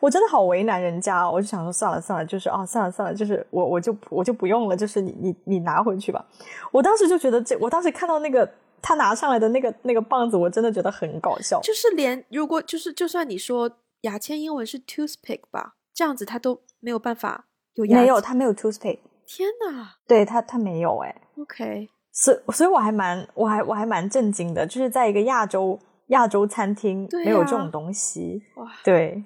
[0.00, 6.24] 我真的好为难人家，我就想说算了算了，就是啊算了算了，就是我我就我就不用了，就是你你你拿回去吧。
[6.72, 8.50] 我当时就觉得这，我当时看到那个
[8.82, 11.60] 他拿上来的那个那个棒子，我真的觉得很搞笑。
[11.60, 17.46] 就是连如果就是就算你说牙签英文是 toothpick 吧，这样子他都没有办法
[17.76, 18.98] 没有他没有 toothpick。
[19.26, 21.22] 天哪，对他他没有哎。
[21.38, 28.42] OK，所所以我还蛮我还我还蛮震惊的，就是在一个亚洲亚洲餐厅没有这种东西。
[28.56, 29.24] 哇，对。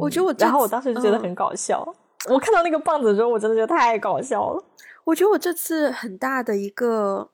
[0.00, 1.86] 我觉得我，然后我当时就觉得很搞笑。
[2.28, 4.64] 我看到那个棒子之后，我真的觉得太搞笑了。
[5.04, 7.30] 我觉得我这次很大的一个，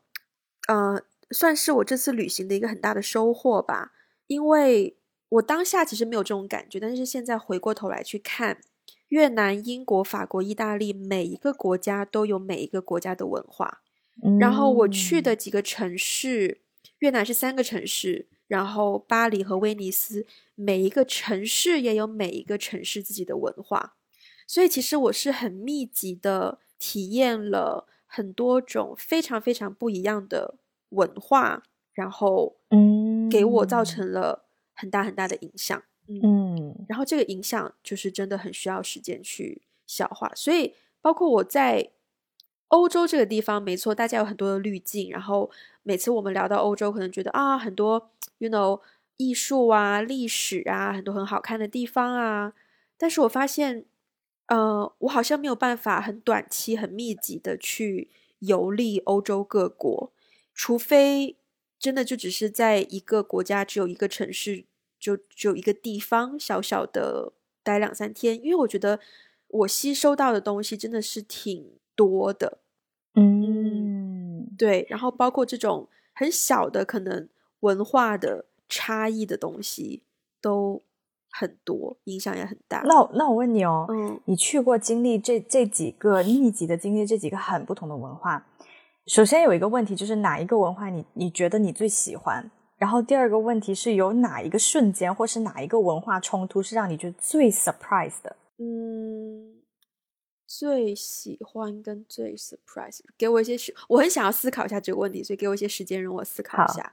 [0.68, 3.92] 呃，算是我这次旅行的一个很大的收获吧。
[4.26, 4.98] 因为
[5.30, 8.58] 我当下其实没有这种感觉，但是现在回过头来去看，
[9.14, 13.80] 越南、英国、法国、意大利，每一个国家都有每一个国家的文化。
[14.40, 16.62] 然后我去的几个城市，
[16.98, 18.26] 越南是三个城市。
[18.48, 23.94] 然后巴黎和威尼斯，每一个城市也有每一个城市自己的文化，
[24.48, 30.56] 所以其实我是很密集的体验了很多种非常非常不一样的
[30.90, 31.62] 文化，
[31.94, 34.44] 然后嗯，给我造成了
[34.74, 36.20] 很大很大的影响，嗯，
[36.88, 41.90] 然后这个影响就是真的很需要时间去消化，所以包括我在。
[42.68, 45.08] 欧洲这个地方没错，大家有很多的滤镜。
[45.08, 45.48] 然后
[45.84, 48.80] 每次我们聊到欧洲，可能觉得啊，很多 you know
[49.16, 52.52] 艺术啊、历史啊，很多很好看的地方啊。
[52.96, 53.84] 但是我发现
[54.46, 58.10] 呃，我好像没有办法很短期、很密集的去
[58.40, 60.10] 游历欧洲各国，
[60.52, 61.36] 除非
[61.78, 64.64] 真的就只是在一个国家只有一个城市，
[65.04, 68.98] 就只有一个地方小小的待两三天，因为我觉得
[69.48, 72.60] 我吸收到的东西真的是挺多的。
[73.14, 77.28] 嗯，对，然后包括这种很小的可能
[77.60, 80.02] 文化的差异的东西
[80.40, 80.80] 都
[81.30, 82.80] 很多，影响也很大。
[82.86, 88.46] 那那我问你哦，嗯你去过经历这这几个密集的经历这几个很不同的文化，
[89.06, 92.50] 首先有一个问题就是哪一个文化你你觉得你最喜欢？
[92.76, 98.36] 然后第二个问题是有哪一个瞬间或是哪一个文化冲突是让你觉得最 surprise 的？
[98.58, 99.62] 嗯，
[100.46, 106.92] 最喜欢跟最 surprise，给我一些时，我很想要思考一下这个问题，所以给我一些时间让我思考一下。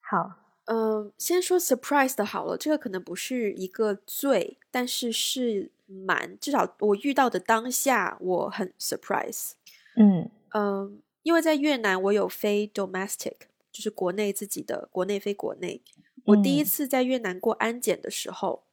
[0.00, 0.32] 好，
[0.66, 9.52] 嗯，先说 surprise 的好了，这个可能不是一个最，但是是蛮，至少我遇到的当下我很 surprise。
[9.96, 13.36] 嗯嗯，因为在越南我有非 domestic，
[13.72, 15.82] 就是国内自己的国内飞国内。
[16.24, 18.64] 我第一嗯次在越南过安检的时候，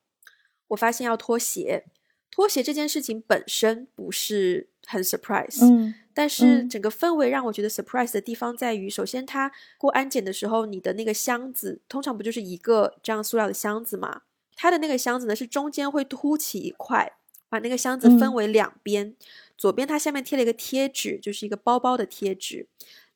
[0.69, 1.85] 我发现要脱鞋。
[2.29, 14.23] 脱鞋这件事情本身不是很 surprise，、嗯但是嗯整个氛围让我觉得 surprise 的地方在于，首先它过安检的时候，你的那个箱子通常不就是一个这样塑料的箱子嘛？
[14.55, 17.13] 它的那个箱子呢是中间会凸起一块，
[17.49, 19.15] 把那个箱子分嗯为两边，
[19.57, 22.67] 左边它下面贴了一个贴纸，就是一个包包的贴纸，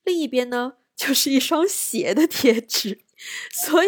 [0.03, 0.73] 另一边呢
[1.07, 2.99] 就是一双鞋的贴纸，
[3.51, 3.87] 所以。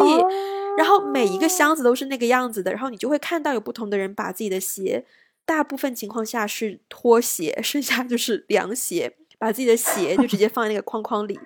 [0.76, 5.06] 然后每一个箱子都是那个样子的，然后你就会看到有不同的人把自己的鞋，
[5.46, 11.40] 大部分情况下是拖鞋，剩下就是凉鞋，把自己的鞋就直接放在那个框框里。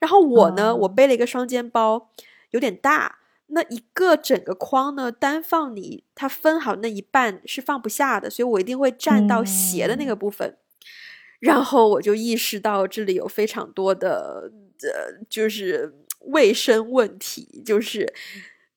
[0.00, 2.10] 然后我呢，我嗯背了一个双肩包，
[2.50, 10.56] 有点大，那一个整个框呢，单放你它分好那一半是放不下的，所以我一定会占到鞋的那个部分。
[11.38, 14.50] 然后我就意识到这里有非常多的
[14.88, 18.12] 呃，就是卫生问题，就是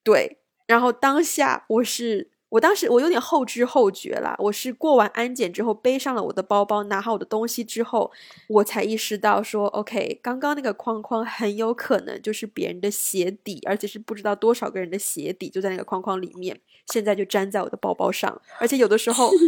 [0.03, 0.37] 对。
[0.65, 8.11] 然后当下我是，我当时我有点后知后觉啦，我是过完安检之后背上了我的包包，拿好我的东西之后，
[8.49, 19.31] 我才意识到说，OK，刚刚那个框框很有可能就是别人的鞋底，而且是不知道多少个人的鞋底就在那个框框里面，现在就粘在我的包包上，而且有的时候。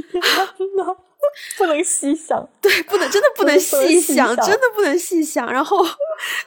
[1.57, 2.47] 不能细想。
[2.61, 5.51] 对，不能真的不能 细想真的不能细想。
[5.51, 5.85] 然后，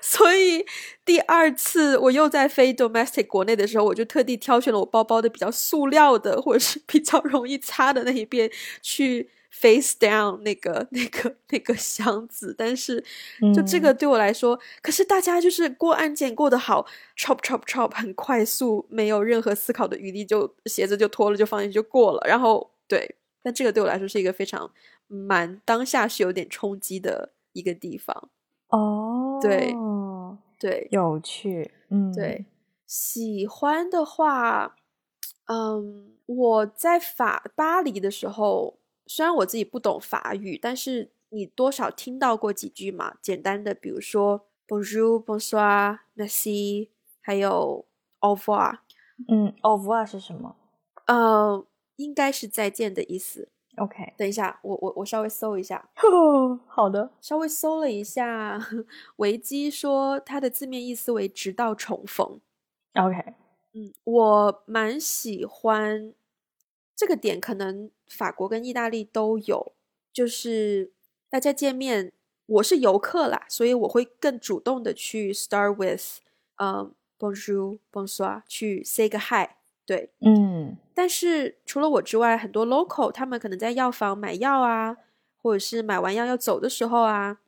[0.01, 0.64] 所以
[1.05, 8.51] 第二次我又在飞 domestic 国内的时候，我就特地挑选了我包包的比较塑料的，或者是比较容易擦的那一边
[8.81, 12.55] 去 face down 那个那个那个箱子。
[12.57, 13.05] 但是，
[13.55, 16.87] 就这个对我来说，可是大家就是过安检过得好
[17.18, 22.23] ，chop chop chop 很快速，没有任何思考的余地，就鞋子就脱了就放进去就过了。
[22.27, 23.16] 然后对。
[23.43, 24.70] 但这个对我来说是一个非常
[25.09, 28.30] 蛮当下是有点冲击的一个地方。
[28.68, 29.74] 哦，对
[30.59, 32.47] 对有趣，嗯，对，
[32.86, 34.76] 喜欢的话，
[35.47, 46.88] 嗯，我在法巴黎的时候，虽然我自己不懂法语，但是你多少听到过几句嘛，简单的，比如说 Bonjour、Bonsoir、Merci，
[47.20, 47.84] 还有
[48.20, 48.78] Au revoir。
[49.28, 50.57] 嗯，au revoir 是什么
[51.07, 51.64] 呃，
[51.97, 53.49] 应该是再见的意思。
[53.76, 55.88] ？OK，等一下，我我我稍微搜一下。
[56.68, 58.61] 好的，稍微搜了一下，
[59.16, 62.40] 维基说它的字面意思为“直到重逢
[62.95, 63.34] OK，”
[63.72, 66.12] 嗯，我蛮喜欢
[66.95, 69.72] 这个点，可能法国跟意大利都有，
[70.12, 70.93] 就是
[71.30, 72.12] 大家见面，
[72.45, 76.18] 我是游客啦，所以我会更主动的去 start with，
[76.57, 79.49] 嗯、bonjour bonsoir，去 say 个 hi，
[79.85, 80.76] 对，嗯。
[80.95, 84.97] 但是除了我之外，很多 local 他们可能在药房买药啊，
[85.41, 87.39] 或者是买完药要走的时候啊，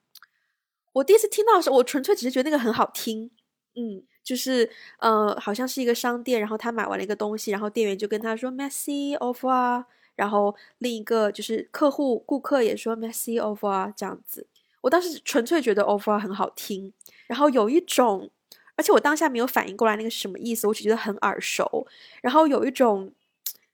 [0.95, 3.31] 我第一次听到的时候，我纯粹只是觉得那个很好听，
[3.77, 9.85] 嗯，就是呃，好像是一个商店，然后他买完了一个东西，然后店员就跟他说 “merci au revoir”，
[10.17, 14.47] 然后另一个就是客户顾客也说 “merci au revoir” 这样子，
[14.81, 16.93] 我当时纯粹觉得 “au revoir” 很好听，
[17.27, 18.31] 然后有一种。
[18.77, 21.87] 而且我当下没有反应过来那个是什么意思，我只觉得很耳熟，
[22.21, 23.13] 然后有一种，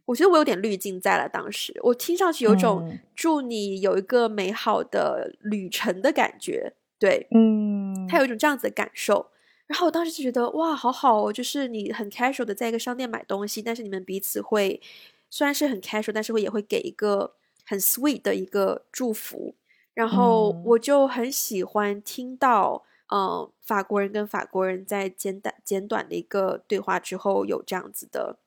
[0.05, 1.29] 我觉得我有点滤镜在了。
[1.29, 9.31] 当时我听上去有种嗯祝你有一个美好的旅程的感觉，对，嗯，他有一种这样子的感受。
[9.67, 14.83] 然后我当时就觉得哇，好好哦，就是你很 casual 的在一个商店买东西，但是你们彼此会
[15.31, 17.35] 虽然是很 casual，但是会也会给一个
[17.65, 19.55] 很 sweet 的一个祝福。
[19.95, 22.85] 然后嗯我就很喜欢听到。
[23.13, 28.39] 嗯，法国人跟法国人在简短简短的一个对话之后，有这样子的，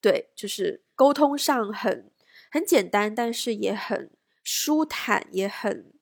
[0.00, 2.10] 对，就是沟通上很
[2.50, 4.10] 很简单，但是也很
[4.42, 5.92] 舒坦，也很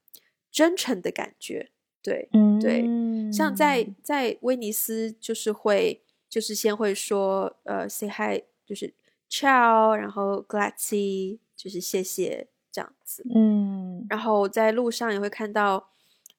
[0.50, 1.70] 真诚的感觉。
[2.00, 2.86] 对，嗯，对
[3.32, 8.94] 像在在威尼斯，就是会就是先会说呃 say hi，就是
[9.28, 13.24] ciao，然后 grazie，就是谢谢这样子。
[13.34, 15.90] 嗯然后在路上也会看到，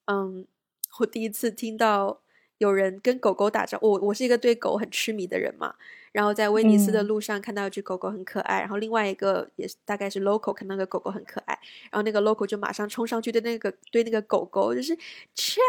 [0.05, 0.47] 嗯，
[0.99, 2.21] 我第一次听到
[2.57, 3.91] 有人跟狗狗打招呼。
[3.91, 5.75] 我我是一个对狗很痴迷的人嘛，
[6.11, 11.57] 然后在威尼斯的嗯路上看到一只狗狗很可爱，然后另外一个也是大概是 local 看到那个狗狗很可爱，
[11.89, 14.93] 然后那个 local 就马上冲上去对那个对那个狗狗就是
[15.35, 15.61] ciao，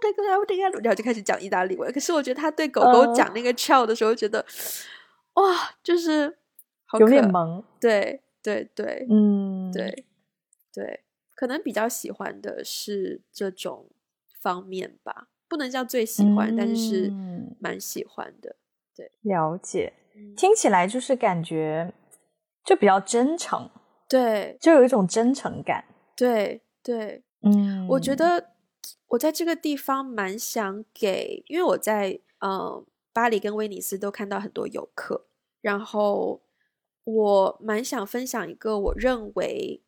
[0.00, 1.92] 这个这个，然后就开始讲意大利文。
[1.92, 4.44] 可是我觉得他对狗狗呃讲那个 ciao 的时候，觉得
[5.34, 6.36] 哇，就是
[6.86, 10.04] 好有可点萌，对对对，嗯，对，
[10.72, 11.04] 对，
[11.36, 13.86] 可能比较喜欢的是这种
[14.40, 18.56] 方面吧，不能叫最喜欢，但是嗯蛮喜欢的。
[18.94, 21.92] 对了解，嗯听起来就是感觉
[22.64, 23.70] 就比较真诚，
[24.08, 25.84] 对就有一种真诚感。
[26.16, 28.52] 对对，嗯，我觉得
[29.08, 35.26] 我在这个地方蛮想给，因为我在呃巴黎跟威尼斯都看到很多游客，
[35.60, 36.42] 然后
[37.04, 39.82] 我蛮想分享一个我认为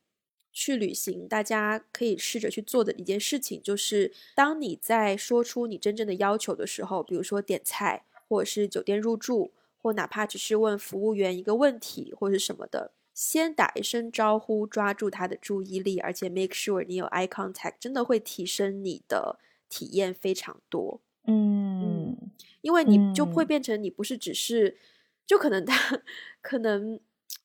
[0.51, 19.39] 去旅行大家可以试着去做的一件事情，就是当你在说出你真正的要求的时候，比如说点菜，或者是酒店入住，或哪怕只是问服务员一个问题或者是什么的，先打一声招呼，抓住他的注意力，而且 make sure 你有 eye contact，真的会提升你的
[19.69, 21.01] 体验非常多。
[21.27, 22.17] 嗯
[22.61, 24.77] 因为你就会嗯变成你不是只是，
[25.25, 26.01] 就可能他
[26.41, 26.99] 可能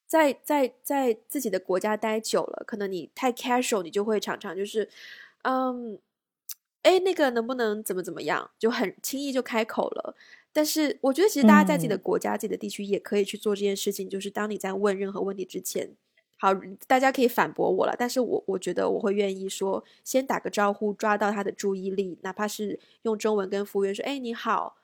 [0.07, 4.89] 在在在自己的国家待久了，可能你太 casual，你就会常常就是，
[5.43, 5.99] 嗯，
[6.83, 10.15] 哎，那个能不能怎么怎么样，就很轻易就开口了。
[10.53, 15.91] 但是我觉得其实大家在自己的嗯国家、自己的地区也可以去做这件事情，就是当你在问任何问题之前。
[16.39, 16.51] 好，
[16.87, 24.77] 大家可以反驳我了，但是我我觉得我会愿意说，先打个招呼，抓到他的注意力，哪怕是用中文跟服务员说：“哎，你好。”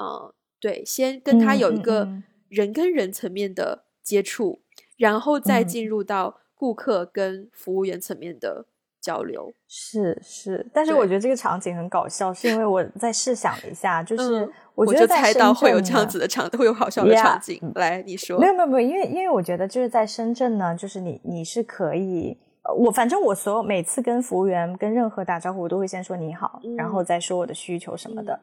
[0.00, 4.60] 呃，对，先跟他嗯嗯有一个嗯人跟人层面的接触，
[4.96, 8.64] 然后再嗯进入到顾客跟服务员层面的
[9.00, 9.52] 交流。
[9.68, 17.72] 是是，但是我觉得这个场景很搞笑，是因为我在试想了一下，就是嗯我觉就猜得在深到会有这样子的场， 会有好笑的场 Yeah，景。
[17.74, 22.43] 来，你说没，有没有没有，因为因为我觉得就是在深圳呢，就是你你是可以，呃
[22.76, 28.38] 我反正我所有每次跟服务员跟任何打招呼，我都会先说你好，然后嗯再说我的需求什么的。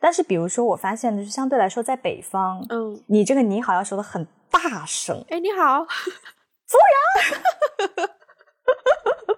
[0.00, 6.84] 但是比如说我发现的是相对来说在北方，嗯，你这个你好要说的很大声，哎，你好，服务
[7.96, 8.08] 员。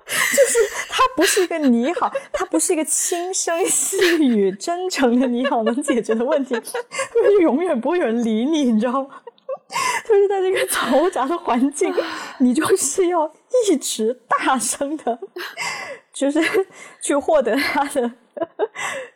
[0.08, 0.58] 就是
[0.88, 9.08] 它不是一个你好，它不是一个轻声细语、真诚的你好能解决的问题，就是永远不会有人理你，你知道吗？
[10.06, 11.92] 就是在这个嘈杂的环境，
[12.38, 13.30] 你就是要
[13.70, 15.18] 一直大声的，
[16.12, 16.40] 就是
[17.02, 18.10] 去获得他的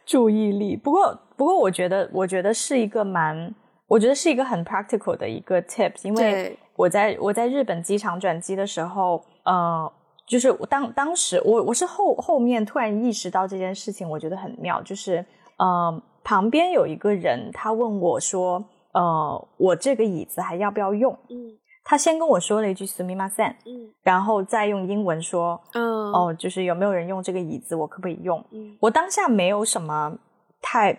[0.05, 0.77] 注意力。
[0.77, 3.55] 不过，不过，我觉得，我觉得是一个蛮，
[3.87, 9.93] 我觉得是一个很 practical 的一个 tips，因为我在我在日本机场转机的时候，呃，
[10.27, 15.25] 就是当当时我我是后后面突然意识到这件事情，我觉得很妙，就是
[15.59, 21.13] 呃旁边有一个人，他问我说，呃，我这个椅子还要不要用？
[21.29, 23.93] 嗯他先跟我说了一句 “sumi ma sen”，嗯。
[24.03, 28.45] 然后再用英文说，嗯，哦，就是有没有人用这个椅子，我可不可以用？
[28.53, 28.77] 嗯。
[28.81, 30.17] 我当下没有什么
[30.61, 30.97] 太，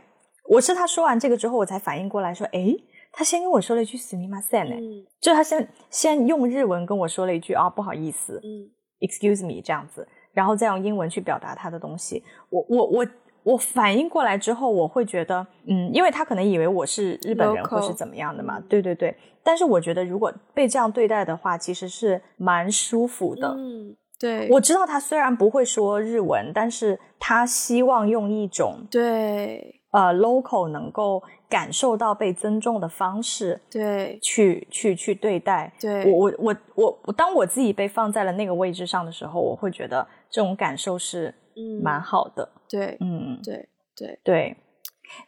[0.50, 2.76] 我是他说完这个之后，我才反应过来说，诶，
[3.12, 5.06] 他先跟我说了一句 “sumi ma sen” 哎、嗯。
[5.22, 8.70] 就他先先用日文跟我说了一句啊，不好意思嗯
[9.00, 12.24] ，excuse me 这样子，然后再用英文去表达他的东西。
[12.50, 13.08] 我我我
[13.44, 19.16] 我反应过来之后，我会觉得，嗯，因为他可能以为我是日本人或是怎么样的嘛，嗯对对对。
[19.44, 23.50] 但是我觉得，如果被这样对待的话，其实是蛮舒服的。
[23.58, 35.72] 嗯，对，我知道他虽然不会说日文，但是他希望用一种对呃 local 能够感受到被尊重的方式对去去去对待。
[35.80, 42.50] 对，我我我我我，当我自己被放在了那个位置上的时候，我会觉得这种感受是嗯蛮好的。
[42.68, 44.58] 对嗯，对对，对。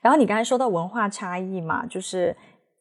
[0.01, 2.36] 然后你刚才说到文化差异嘛，就是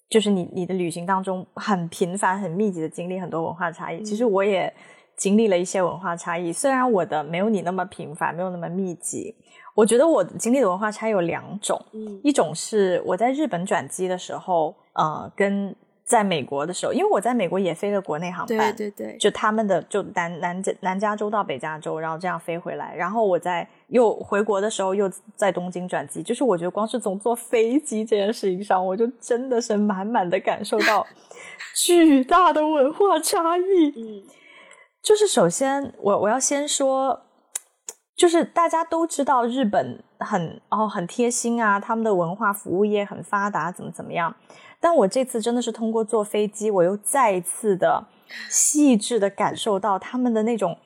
[0.09, 4.03] 就是你你的旅行当中很频繁、很密集的经历很多文化差异。
[4.03, 4.73] 其实嗯我也
[5.17, 9.37] 经历了一些文化差异，虽然我的没有你那么频繁，没有那么密集。
[9.75, 12.21] 我觉得我经历的文化差有两种，嗯。
[12.23, 31.07] 一种是我在日本转机的时候，呃，跟在美国的时候，因为我在美国也飞了国内航班，对对对，就他们的就南南南加州到北加州，然后这样飞回来，然后我在又回国的时候又在东京转机，就是我觉得光是从坐飞机这件事情上，我就真的是满满的感受到
[31.75, 33.93] 巨大的文化差异。
[33.97, 34.23] 嗯，
[35.03, 37.19] 就是首先我我要先说，
[38.17, 44.35] 就是大家都知道日本很哦很贴心啊，他们的文化服务业很发达，怎么怎么样。
[44.81, 48.07] 但我这次真的是通过坐飞机，我又再一次的
[48.49, 50.79] 细致的感受到他们的那种，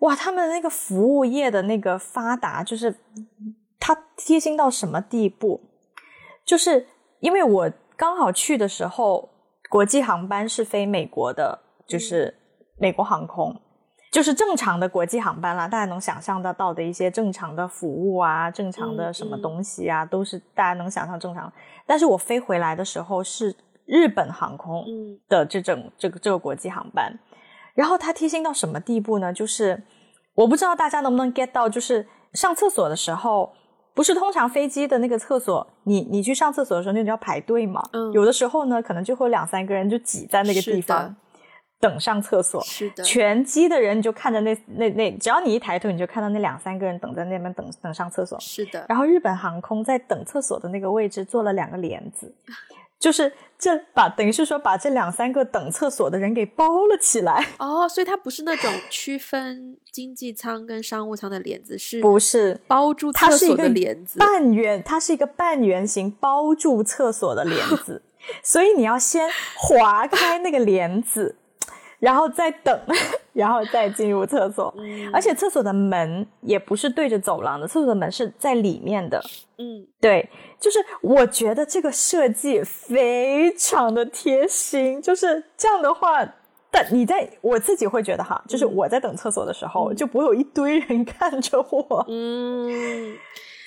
[0.00, 2.94] 哇，他们的那个服务业的那个发达，就是
[3.78, 5.60] 他贴心到什么地步？
[6.44, 6.86] 就是
[7.20, 9.30] 因为我刚好去的时候，
[9.70, 12.36] 国际航班是飞美国的，就是
[12.78, 13.60] 美国航空，
[14.16, 21.52] 就是正常的国际航班啦，大家能想象得到的一些正常的服务啊，正常的什么东西啊，都是大家能想象正常。
[21.84, 23.54] 但是我飞回来的时候是
[23.84, 24.86] 日本航空
[25.28, 27.12] 的这种这个这个国际航班，
[27.74, 29.30] 然后它贴心到什么地步呢？
[29.30, 29.82] 就是
[30.34, 33.52] 我不知道大家能不能 get 到，就是上厕所的时候，
[33.92, 37.82] 不是通常飞机的那个厕所，你你去上厕所的时候，那你要排队嘛。
[37.92, 41.14] 嗯，有的时候呢，可能就会两三个人就挤在那个地方
[41.80, 42.62] 等上厕所。
[42.62, 48.38] 是的，全机的人你就看着那那那，只要你一抬头，你就看到那两三个人等在那边等等上厕所。
[48.40, 52.34] 是的，然后日本航空在等厕所的那个位置做了两个帘子，
[52.98, 57.46] 就是这把等于是说把这两三个等厕所的人给包了起来。
[57.58, 64.18] 哦，所以它不是那种区分经济舱跟商务舱的帘子，是不是包住厕所的帘子？
[64.18, 68.02] 半圆，它是一个半圆形包住厕所的帘子，
[68.42, 71.36] 所以你要先划开那个帘子。
[72.06, 72.80] 然后再等，
[73.34, 74.72] 然后再进入厕所，
[75.12, 79.20] 而且厕所的门也不是对着走廊的，厕所的门是在里面的。
[79.58, 80.30] 嗯，对，
[80.60, 86.24] 就是我觉得这个设计非常的贴心，就是这样的话，
[86.70, 92.06] 但你在我自己会觉得哈，就是我在等厕所的时候，就不会有一堆人看着我。
[92.08, 93.16] 嗯，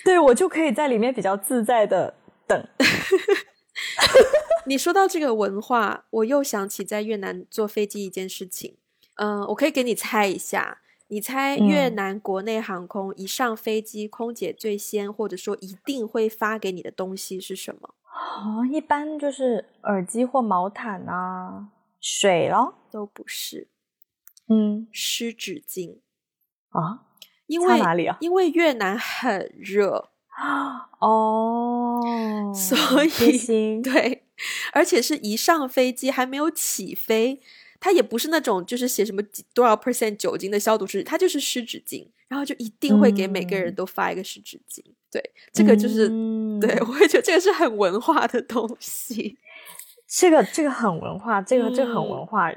[0.02, 2.14] 对我就可以在里面比较自在的
[2.46, 2.66] 等。
[4.70, 8.76] 你说到这个文化，我又想起在越南坐飞机一件事情。
[9.16, 17.96] 嗯，我可以给你猜一下，你猜越南国内航空一上飞机，空姐最先或者说一定会发给你的东西是什么？
[18.14, 23.66] 哦，一般就是耳机或毛毯啊，水咯，都不是。
[24.46, 25.96] 嗯，湿纸巾
[26.68, 27.06] 啊？
[27.48, 28.16] 因为哪里啊？
[28.20, 30.10] 因为越南很热。
[31.00, 34.24] 哦，所以对，
[34.72, 37.40] 而且是一上飞机还没有起飞，
[37.78, 39.22] 它也不是那种就是写什么
[39.54, 44.82] 多少 percent 酒精的消毒湿，它就是湿纸巾，然后就一定会给每个人都发一个湿纸巾。
[45.10, 45.22] 对，
[45.52, 46.08] 这个就是
[46.60, 49.36] 对我会觉得这个是很文化的东西，
[50.06, 52.52] 这个这个很文化，这个这个很文化。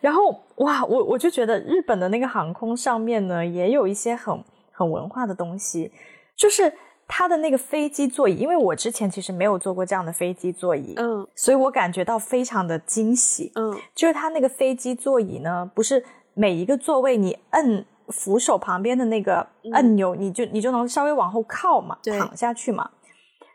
[0.00, 5.90] 然后哇，我我就觉得日本的那个航空上面呢，也有一些很很文化的东西，
[6.36, 6.72] 就是。
[7.08, 16.04] 它的那个飞机座椅，因为我之前其实没有坐过这样的飞机座椅，嗯，所以我感觉到非常的惊喜，嗯，就是它那个飞机座椅呢，不是
[16.34, 22.90] 每一个座位你摁扶手旁边的那个按钮，你就你就能稍微往后靠嘛，躺下去嘛，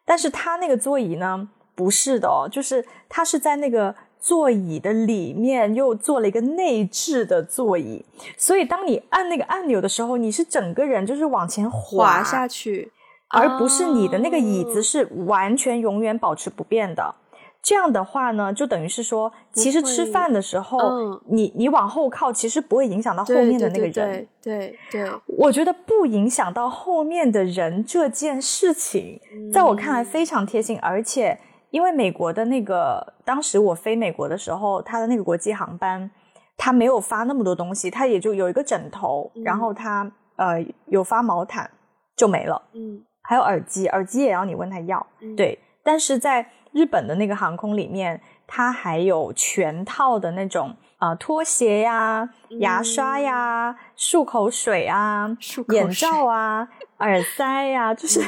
[0.06, 8.06] 但是它那个座椅呢，不是的哦，就是它是在那个座椅的里面又做了一个内置的座椅，
[8.38, 12.90] 所以当你按那个按钮的时候，你是整个人就是往前滑下去。
[13.34, 17.16] 而不是你的那个椅子是完全永远保持不变的，
[17.62, 24.28] 这样的话呢，就等于是说，其实吃饭的时候，你你往后靠，其实不会影响到后面的那个人。
[24.42, 29.20] 对对，我觉得不影响到后面的人这件事情，
[29.54, 30.80] 在我看来非常贴心。
[30.80, 36.10] 而且，因为美国的那个，当时我飞美国的时候，他的那个国际航班，
[36.58, 41.70] 他没有发那么多东西，他也就有一个枕头，然后他呃有发毛毯，
[42.16, 42.62] 就没了。
[42.74, 43.04] 嗯。
[43.32, 45.08] 还有耳机，耳机也要你问他要，
[45.38, 45.58] 对。
[45.82, 52.30] 但是在日本的那个航空里面，它还有全套的那种啊拖鞋呀、
[52.60, 55.30] 牙刷呀、漱口水啊、
[55.70, 56.68] 眼罩啊、
[57.00, 58.20] 耳塞呀，就是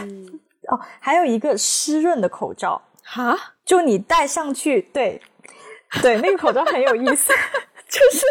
[0.70, 5.22] 哦，还有一个湿润的口罩哈，就你戴上去，对
[6.02, 7.34] 对，那个口罩很有意思，
[7.90, 8.26] 就是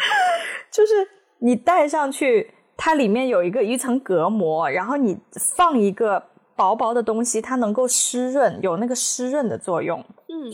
[0.72, 1.06] 就是
[1.40, 2.54] 你戴上去。
[2.82, 5.14] 它里面有一个一层隔膜，然后你
[5.54, 6.22] 放一个
[6.56, 10.02] 薄薄的东西，它能够湿润，有那个湿润的作用。
[10.28, 10.50] 嗯，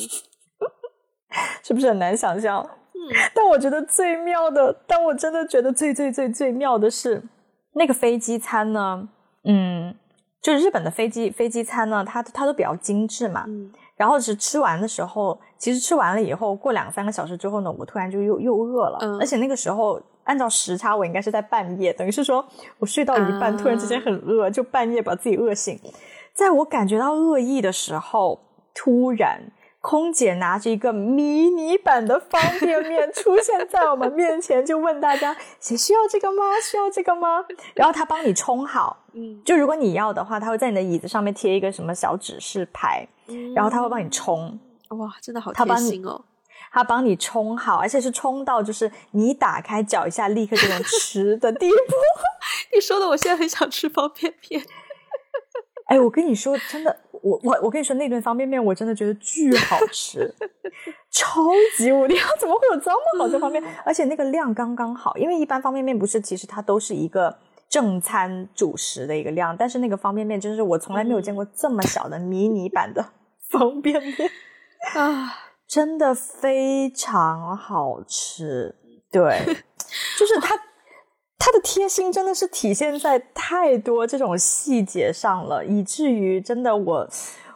[1.63, 2.69] 是不是很难想象？
[2.93, 2.99] 嗯，
[3.33, 7.23] 但我觉得最妙的，但我真的觉得最最最最妙的是
[7.75, 9.09] 那个飞机餐呢。
[9.45, 9.95] 嗯，
[10.43, 13.45] 就是日本的飞机飞机餐呢，它它都比较精致嘛。
[13.47, 22.47] 嗯然后是吃完的时候，其实吃完了以后，过两三个小时之后呢，我突然就又又饿了，嗯而且那个时候按照时差，我应该是在半夜，等于是说
[22.79, 25.81] 我睡到一半，啊突然之间很饿，就半夜把自己饿醒。
[26.35, 28.39] 在我感觉到恶意的时候，
[28.75, 29.41] 突然
[29.81, 36.43] 空姐拿着一个迷你版的方便面出现在我们面前，就问大家：谁需要这个吗？
[36.63, 37.45] 需要这个吗？
[37.75, 39.05] 然后他帮你冲好。
[39.13, 43.07] 嗯，就如果你要的话，他会在你的椅子上面贴一个什么小指示牌，
[43.55, 44.59] 然后他会帮你冲，
[44.89, 46.23] 哇，真的好贴心哦。
[46.77, 51.77] 他帮你冲好，而且是冲到就是你打开搅一下，立刻就能吃的地步。
[52.75, 54.63] 你说的，我现在很想吃方便面。
[55.87, 60.35] 哎，我跟你说，真的，我我我跟你说，那顿方便面我真的觉得巨好吃，
[61.11, 61.47] 超
[61.79, 62.31] 级无敌好！
[62.39, 63.75] 怎么会有这么好吃的方便面？
[63.83, 67.35] 而且那个量刚刚好，因为一般方便面不是，其实它都是一个
[67.71, 73.03] 正餐主食的一个量，但是那个方便面真是我从来没有见过这么小的迷你版的
[73.49, 74.31] 方便面。
[74.95, 75.46] 啊，
[75.77, 78.75] 真的非常好吃，
[79.11, 79.43] 对，
[80.19, 80.57] 就是它
[81.37, 87.07] 它的贴心真的是体现在太多这种细节上了，以至于真的我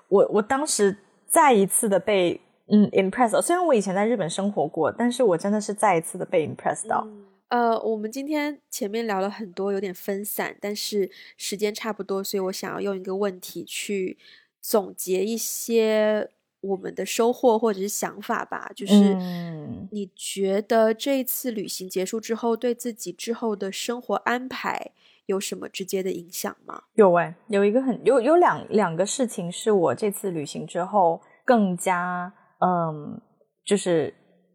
[0.08, 0.94] 我我当时
[1.26, 3.40] 再一次的被嗯 impress 到。
[3.40, 7.08] 虽然我以前在日本生活过，但是我真的是再一次的被 impress 到。
[7.48, 14.18] 呃，我们今天前面聊了很多，有点分散，但是时间差不多，所以我想要用一个问题去
[14.60, 16.28] 总结一些
[16.60, 18.70] 我们的收获或者是想法吧。
[18.74, 24.92] 就是嗯你觉得这一次旅行结束之后，对自己之后的生活安排
[25.26, 26.82] 有什么直接的影响吗？
[26.94, 33.20] 有哎、有一个很有有两两个事情是我这次旅行之后更加嗯，
[33.64, 34.12] 就是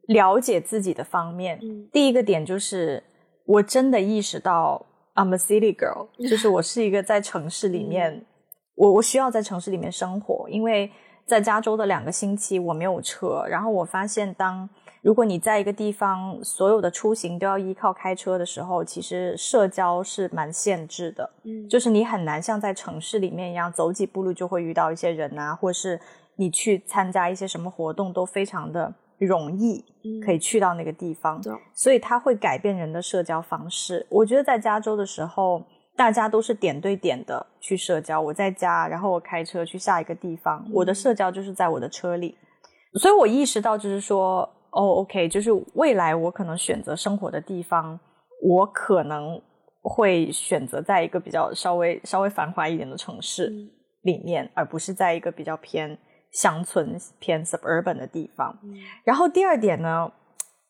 [0.07, 1.59] 了解自己的方面。
[1.61, 3.03] 嗯第一个点就是
[3.45, 4.85] 我真的意识到
[5.15, 8.25] I'm a city girl，就是我是一个在城市里 面，
[8.75, 10.91] 我我需要在城市里面生活，因为
[11.25, 14.69] 在加州的两个星期我没有车，然后我发现当
[15.01, 21.29] 如果你在一个地方所有的出行都要依靠开车的时候，其实社交是蛮限制的。
[21.43, 25.99] 嗯就是你很难像在城市里面一样，走几步路就会遇到一些人啊，或是
[26.35, 29.83] 你去参加一些什么活动都非常的容易，
[30.23, 31.41] 可以去到那个地方。
[31.41, 34.05] 懂所以它会改变人的社交方式。
[34.09, 35.63] 我觉得在加州的时候，
[35.95, 38.19] 大家都是点对点的去社交。
[38.19, 42.37] 我在家，然后我开车去下一个地方，我的社交就是在我的车里。
[42.99, 44.41] 所以我意识到，就是说，
[44.71, 47.99] 哦，OK，就是未来我可能选择生活的地方，
[48.41, 49.41] 我可能
[49.81, 53.69] 会选择在一个比较稍微稍微繁华一点的城市嗯
[54.03, 55.97] 里面，而不是在一个比较偏
[56.31, 58.57] 乡村、偏 suburban 的地方。
[58.63, 60.11] 嗯然后第二点呢，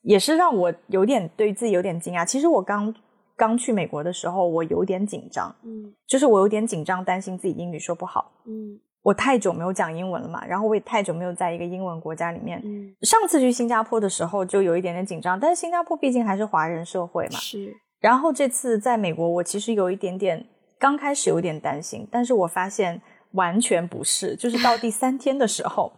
[0.01, 2.25] 也是让我有点对自己有点惊讶。
[2.25, 2.93] 其实我刚
[3.37, 8.31] 刚去美国的时候，我有点紧张，嗯就是我有点紧张，担心自己英语说不好。
[8.45, 12.59] 嗯我太久没有讲英文了嘛，然后我也太久没有在一个英文国家里面。
[12.65, 17.37] 嗯，上次去新加坡的时候就有一点点紧张，但是新加坡毕竟还是华人社会嘛。
[17.37, 20.43] 是然后这次在美国，我其实有一点点，
[20.79, 22.99] 刚开始有点担心，但是我发现
[23.33, 25.93] 完全不是，就是到第三天的时候，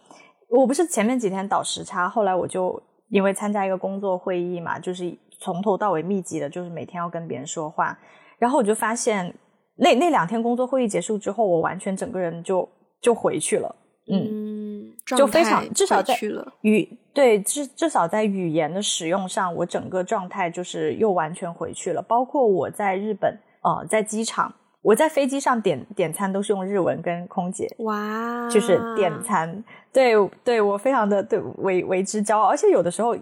[0.50, 7.98] 我不是前面几天倒时差，后来我就因为参加一个工作会议嘛，就是从头到尾密集的，就是每天要跟别人说话，
[8.38, 9.34] 然后我就发现
[9.76, 12.68] 那那两天工作会议结束之后，我完全整个人就
[13.02, 13.76] 就回去了，
[14.12, 14.28] 嗯。
[14.30, 16.16] 嗯，就非常至少在。
[16.62, 22.02] 语对至至少在语言的使用上，我整个状态就是又完全回去了。
[22.02, 29.64] 包括我在日本，呃，在机场，我在飞机上点点餐都是用日文跟空姐，哇，就是点餐。
[29.92, 30.14] 对
[30.44, 32.48] 对，我非常的对为为之骄傲。
[32.48, 33.16] 而且有的时候，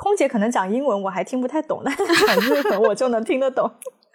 [0.00, 3.70] 空姐可能讲英文我还听不太懂，但是讲日文我就能听得懂，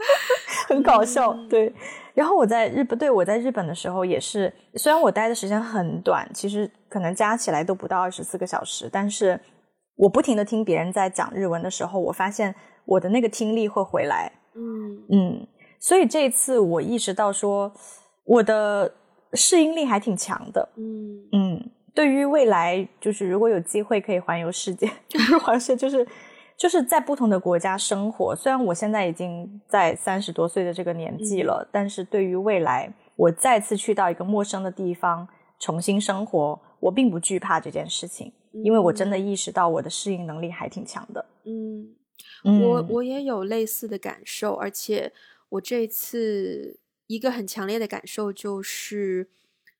[0.67, 1.31] 很搞笑。
[1.31, 1.71] 嗯对，
[2.15, 9.39] 然后我在日本，对我在日本的时候也是，虽然我待的时间很短，其实可能加起来都不到二十四个小时，但是
[9.95, 12.55] 我不停的听别人在讲日文的时候，我发现
[12.86, 14.31] 我的那个听力会回来。
[14.55, 15.47] 嗯嗯，
[15.79, 17.71] 所以这一次我意识到说，
[18.23, 18.91] 我的
[19.33, 20.67] 适应力还挺强的。
[20.77, 26.07] 嗯嗯，对于未来，就是如果有机会可以环游世界， 就是环游世界，就是
[26.55, 28.35] 就是在不同的国家生活。
[28.35, 35.27] 虽然我现在已经在三十多岁的这个年纪了，但是对于未来，我再次去到一个陌生的地方
[35.59, 41.25] 重新生活，我并不惧怕这件事情，因为我真的意识到我的适应能力还挺强的。
[41.45, 41.95] 嗯。
[42.45, 45.11] 嗯，我我也有类似的感受，而且
[45.49, 49.27] 我这次一个很强烈的感受就是，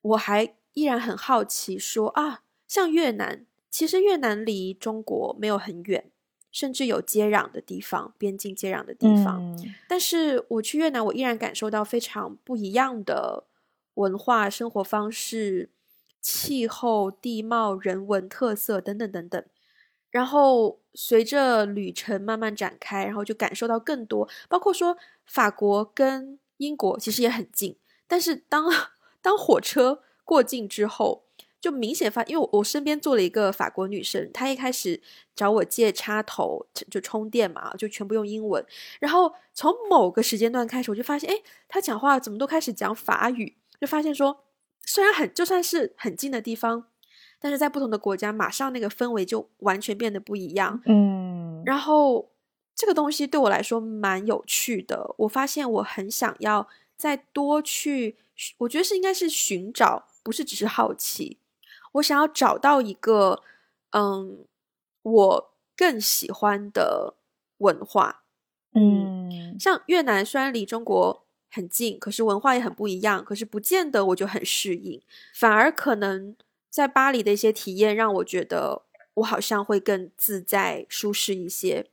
[0.02, 6.10] 我还依然很好奇说啊，像越南，其实越南离中国没有很远，
[6.52, 9.42] 甚至有接壤的地方，边境接壤的地方。
[9.42, 13.44] 嗯但是我去越南，我依然感受到非常不一样的
[13.94, 15.70] 文化、生活方式、
[16.20, 19.42] 气候、地貌、人文特色等等等等。
[20.10, 28.66] 然后随着旅程慢慢展开，然后就感受到更多，包括说法国跟英国其实也很近，但是当
[29.22, 31.22] 当火车过境之后。
[31.58, 35.00] 就明显发，因为我身边坐了一个法国女生，她一开始
[35.34, 38.64] 找我借插头就充电嘛，就全部用英文。
[39.00, 44.44] 然后从某个时间段开始，我就发现，哎，她讲话怎么都开始讲法语，就发现说，
[44.82, 46.84] 虽然很就算是很近的地方，
[47.40, 50.80] 但是在不同的国家，马上那个氛围就完全变得不一样。
[50.86, 52.30] 嗯，然后
[52.76, 58.18] 这个东西对我来说蛮有趣的，我发现我很想要再多去，
[58.58, 61.38] 我觉得是应该是寻找，不是只是好奇。
[61.92, 63.44] 我想要找到一个，
[63.90, 64.44] 嗯，
[65.02, 67.14] 我更喜欢的
[67.58, 68.24] 文化，
[68.74, 75.00] 嗯，像越南虽然离中国很近，可是文化也很不一样，可是不见得我就很适应，
[75.32, 76.34] 反而可能
[76.68, 78.82] 在巴黎的一些体验让我觉得
[79.14, 81.86] 我好像会更自在舒适一些。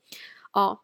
[0.53, 0.79] 哦，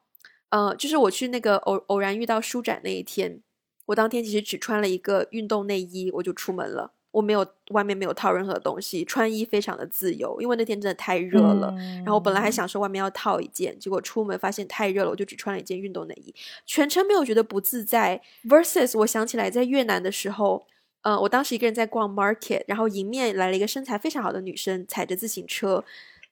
[0.50, 3.42] 呃，就是我去那个偶偶然遇到书展那一天，
[3.88, 6.94] 我当天其实只穿了一个运动内衣，我就出门了。
[7.12, 11.74] 我没有外面没有套任何东西，穿衣非常的自由，因为那天真的太热了。
[11.98, 16.34] 然后我本来还想说外面要套一件，结果出门发现太热了，我就只穿了一件运动内衣，
[16.68, 18.22] 全程没有觉得不自在。
[18.44, 20.68] Versus 我想起来在越南的时候，
[21.02, 25.84] 呃，我当时一个人在逛 Market，然后迎面来了一个身材非常好的女生，踩着自行车，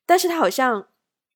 [0.05, 0.85] 但是她好像，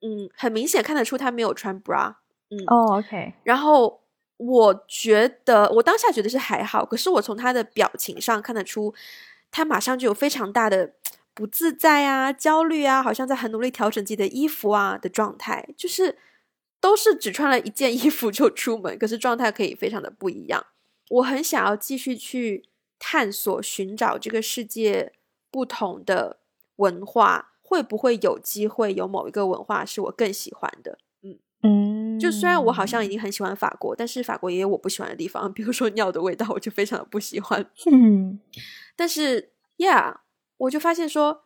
[0.02, 2.14] 嗯，很明显看得出她没有穿 bra，
[2.52, 4.02] 嗯，哦，OK，然后
[4.38, 8.94] 我觉得我当下觉得是还好，可是我从她的表情上看得出。
[9.52, 10.94] 他马上就有非常大的
[11.34, 16.18] 不自在啊、焦虑啊，好像在很努力调整自己的衣服啊的状态，就是
[16.80, 20.66] 都是只穿了一件 衣服就出门，可是状态可以非常的不一样。
[21.10, 25.14] 我很想要继续去探索、寻找这个世界
[25.50, 26.40] 不同的
[26.78, 30.98] 文化，会不会有机会有某一个文化是我更喜欢的？
[32.20, 37.66] 就虽然我好像已经很喜欢法国，但是法国也有我不喜欢的地方， 比如说尿的味道，我就非常的不喜欢。
[37.92, 38.40] 嗯。
[38.96, 40.18] 但是，Yeah，
[40.58, 41.44] 我就发现说，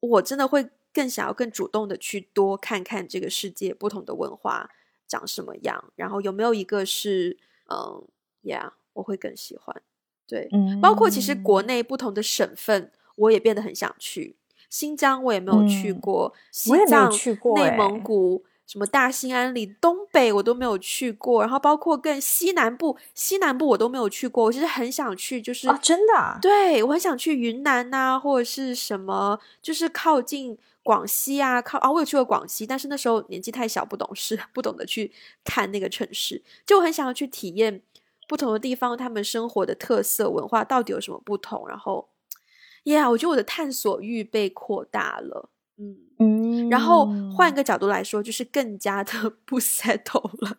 [0.00, 4.70] 我真的会更想要更主动的去多看看这个世界不同的文化
[5.06, 7.38] 长什么样，然后有没有一个是，
[7.68, 8.06] 嗯
[8.42, 9.82] ，Yeah，我会更喜欢。
[10.26, 10.48] 对，
[10.82, 14.36] 包括其实国内不同的省份，我也变得很想去。
[14.68, 17.12] 新疆我也没有去过，西藏、
[17.54, 18.44] 内蒙古。
[18.66, 24.44] 什么大兴安岭、东北我都没有去过，然后包括更西南部，西南部我都没有去过。
[24.44, 35.12] 我其实很想去，就是啊，真的，对我很想去云南呐，或者是什么，就是靠近广西啊，靠啊，我有去过广西，但是那时候年纪太小，不懂事，不懂得去
[35.44, 37.80] 看那个城市，就很想要去体验
[38.26, 41.68] 不同的地方，他们生活的特色文化到底有什么不同。
[41.68, 42.08] 然后，
[42.82, 45.50] Yeah，我觉得我的探索欲被扩大了。
[45.78, 50.58] 嗯嗯，然后换一个角度来说，就是更加的 不 settle 了。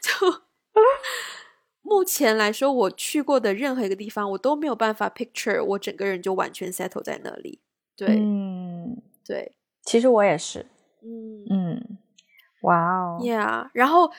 [0.00, 0.42] 就
[1.82, 7.60] 目前来说，我去过的任何一个地方，我都没有办法 picture 我整个人就完全 settle 在那里。
[7.96, 9.52] 对，嗯，对，
[9.84, 10.66] 其实我也是。
[11.02, 11.98] 嗯嗯，
[12.62, 13.70] 哇哦，Yeah。
[13.72, 14.10] 然后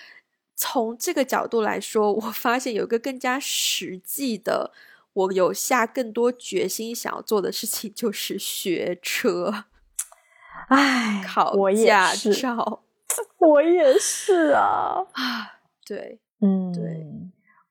[0.55, 4.71] 从这个角度来说，我发现有一个更加实际的，
[5.13, 9.65] 我有下更多决心想要做的事情，就是学车。
[10.67, 12.81] 唉，考驾照，
[13.39, 17.05] 我也是啊啊，对，嗯，对，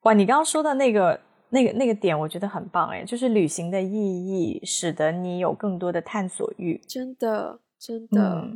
[0.03, 1.21] 哇，你刚刚说的那个、
[1.51, 8.51] 那个、那个点，我觉得很棒哎，就是旅行的意义，使得你有更多的探索欲，真的，真的，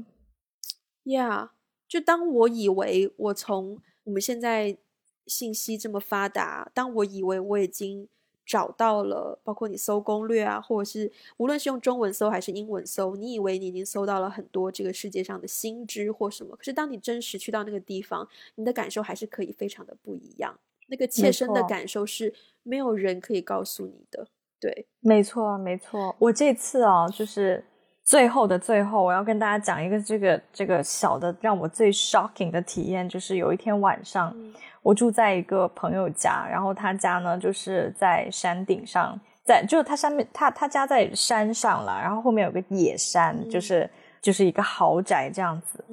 [1.05, 1.53] 呀，
[1.87, 4.79] 就当我以为我从我们现在
[5.27, 8.09] 信息这么发达，当我以为我已经。
[8.51, 20.59] 找到了，包括你搜攻略啊，或者是无论是用中文搜还是英文搜，你以为你已经搜到了很多这个世界上的新知或什么，可是当你真实去到那个地方，你的感受还是可以非常的不一样。
[20.89, 22.35] 那个切身的感受是
[22.65, 24.27] 没有人可以告诉你的。
[24.59, 26.17] 对，没错，没错。
[26.19, 27.65] 我这次啊，就是
[28.05, 34.35] 最后的最后，我要跟大家讲一个这个这个小的让我最 shocking 的体验，就是有一天晚上。
[34.83, 43.89] 我住在一个朋友家，然后他家呢就是在山顶上，在就是他上面他他家在山上了，然后后面有个野山，就是
[44.23, 45.85] 就是一个豪宅这样子。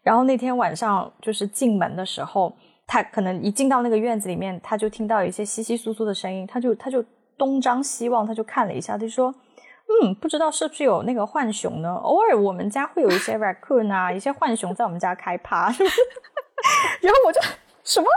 [0.00, 2.56] 然后那天晚上就是进门的时候，
[2.86, 7.04] 他可能一进到那个院子里面，他就听到一些稀稀疏疏的声音，他就他就
[7.36, 9.34] 东张西望，他就看了一下，他就说
[9.88, 11.94] ：“嗯，不知道是不是有那个浣熊呢？
[12.02, 15.70] 偶尔我们家会有一些 raccoon 啊，一些浣熊在我们家开趴。
[17.00, 17.40] ”然后我就。
[17.84, 18.08] 什么？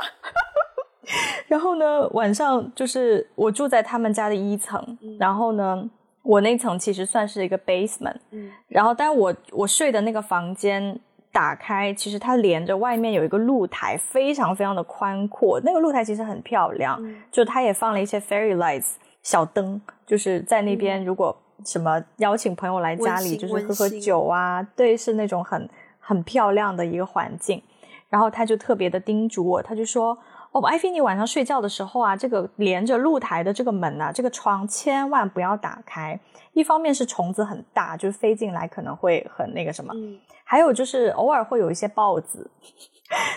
[1.47, 5.87] 然后呢，晚上就是我住在他们家的一层，然后呢，
[6.23, 10.99] 我那层其实算是一个 basement，嗯然后但我我睡的那个房间
[11.31, 21.35] 打开，其实它连着外面有一个露台，非常非常的宽阔，那个露台其实很漂亮，嗯就它也放了一些 fairy lights 小灯，就是在那边如果
[21.65, 27.61] 什么邀请朋友来家里，就是喝喝酒啊，对，是那种很很漂亮的一个环境。
[28.09, 30.17] 然后他就特别的叮嘱我，他就说
[30.51, 36.19] ：“哦，艾菲，你晚上睡觉的时候啊，这个连着露台的这个门啊，这个窗千万不要打开。
[36.53, 42.49] 一方面是虫子很大，就是飞进来可能会很那个什么，嗯，还有就是偶尔会有一些豹子，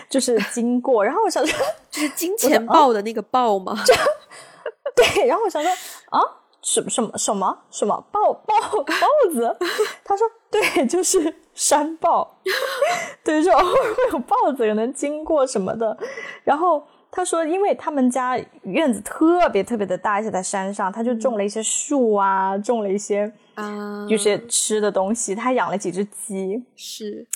[0.09, 1.05] 就是经过。
[1.05, 3.75] 然后我想说，就是金钱豹的那个豹吗？
[4.95, 5.71] 对，然后我想说
[6.09, 6.19] 啊，
[6.63, 9.57] 什么什么什么什么豹豹豹子？
[10.03, 12.39] 他说对，就是山豹，
[13.23, 15.97] 对，就偶尔会有豹子可能经过什么的。
[16.43, 26.63] 然后他说，因为他们家院子特别特别的大，而且在山上，他就种了一些树啊，种了一些啊，就是吃的东西，他养了几只鸡。
[26.75, 27.27] 是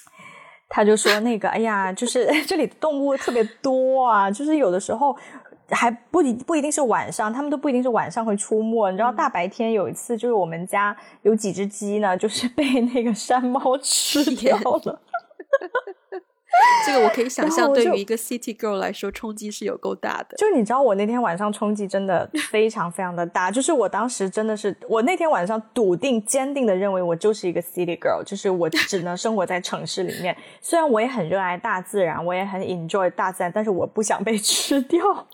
[0.69, 5.15] 他就说那个，哎呀，就是 这里的动物特别多啊，就是有的时候
[5.70, 8.91] 还不一不一定是晚上，他们都不一定是晚上会出没。
[8.91, 15.01] 你知道，大白天有一次，就是我们家有几只鸡呢，就是被那个山猫吃 掉了。
[16.86, 20.36] 这个我可以想象，对于一个 city girl 来说，冲击是有够大的。
[20.38, 30.36] 就你知道，我那天晚上冲击真的非常非常的大，就是我当时真的是，我那天晚上笃定、坚定的认为我就是一个 city girl，就是我只能生活在城市里面。
[30.59, 35.28] 虽然我也很热爱大自然，我也很 enjoy 大自然，但是我不想被吃掉，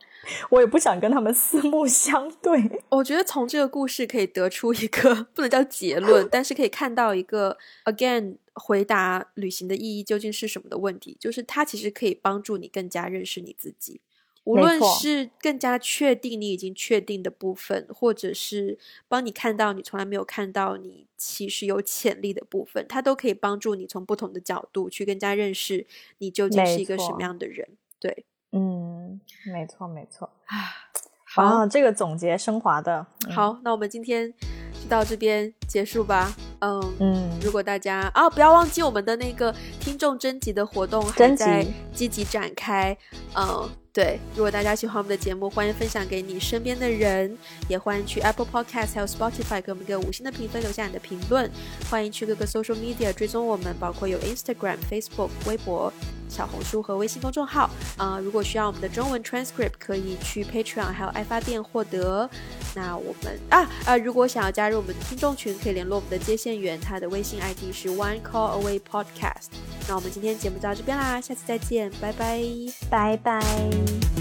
[0.49, 2.81] 我也不想跟他们四目相对。
[2.89, 14.01] 我觉得从这个故事可以得出一个 不能叫结论，但是可以看到一个 again 回答旅行的意义究竟是什么的问题，就是它其实可以帮助你更加认识你自己。
[14.45, 27.65] 无论是更加确定你已经确定的部分，或者是帮你看到你从来没有看到你其实有潜力的部分，它都可以帮助你从不同的角度去更加认识你究竟是一个什么样的人。
[28.01, 29.19] 对，嗯，
[29.51, 30.29] 没错没错。
[31.25, 34.31] 好，啊，这个总结升华的，嗯，好，那我们今天
[34.79, 36.31] 就到这边结束吧。
[36.59, 42.95] 嗯，嗯，如果大家啊，不要忘记我们的那个听众征集的活动还在积极展开。
[43.35, 47.35] 嗯，对，如果大家喜欢我们的节目，欢迎分享给你身边的人，
[47.67, 51.49] 也欢迎去 Apple Podcast 还有 Spotify 给我们一个五星的评分，留下你的评论。
[51.89, 55.91] 欢迎去各个 social media 追踪我们，包括有 Instagram、Facebook、微博、
[56.33, 57.69] 小红书和微信公众号。
[57.95, 62.27] 啊、如果需要我们的中文 transcript，可以去 Patreon 还有爱发电获得。
[62.75, 69.49] 那我们啊啊，如果想要加入我们的听众群，可以联络我们的接线员，他的微信 ID 是 One Call Away Podcast。
[69.87, 72.41] 那我们今天节目就到这边啦，下次再见，拜拜。
[72.89, 74.12] 拜拜。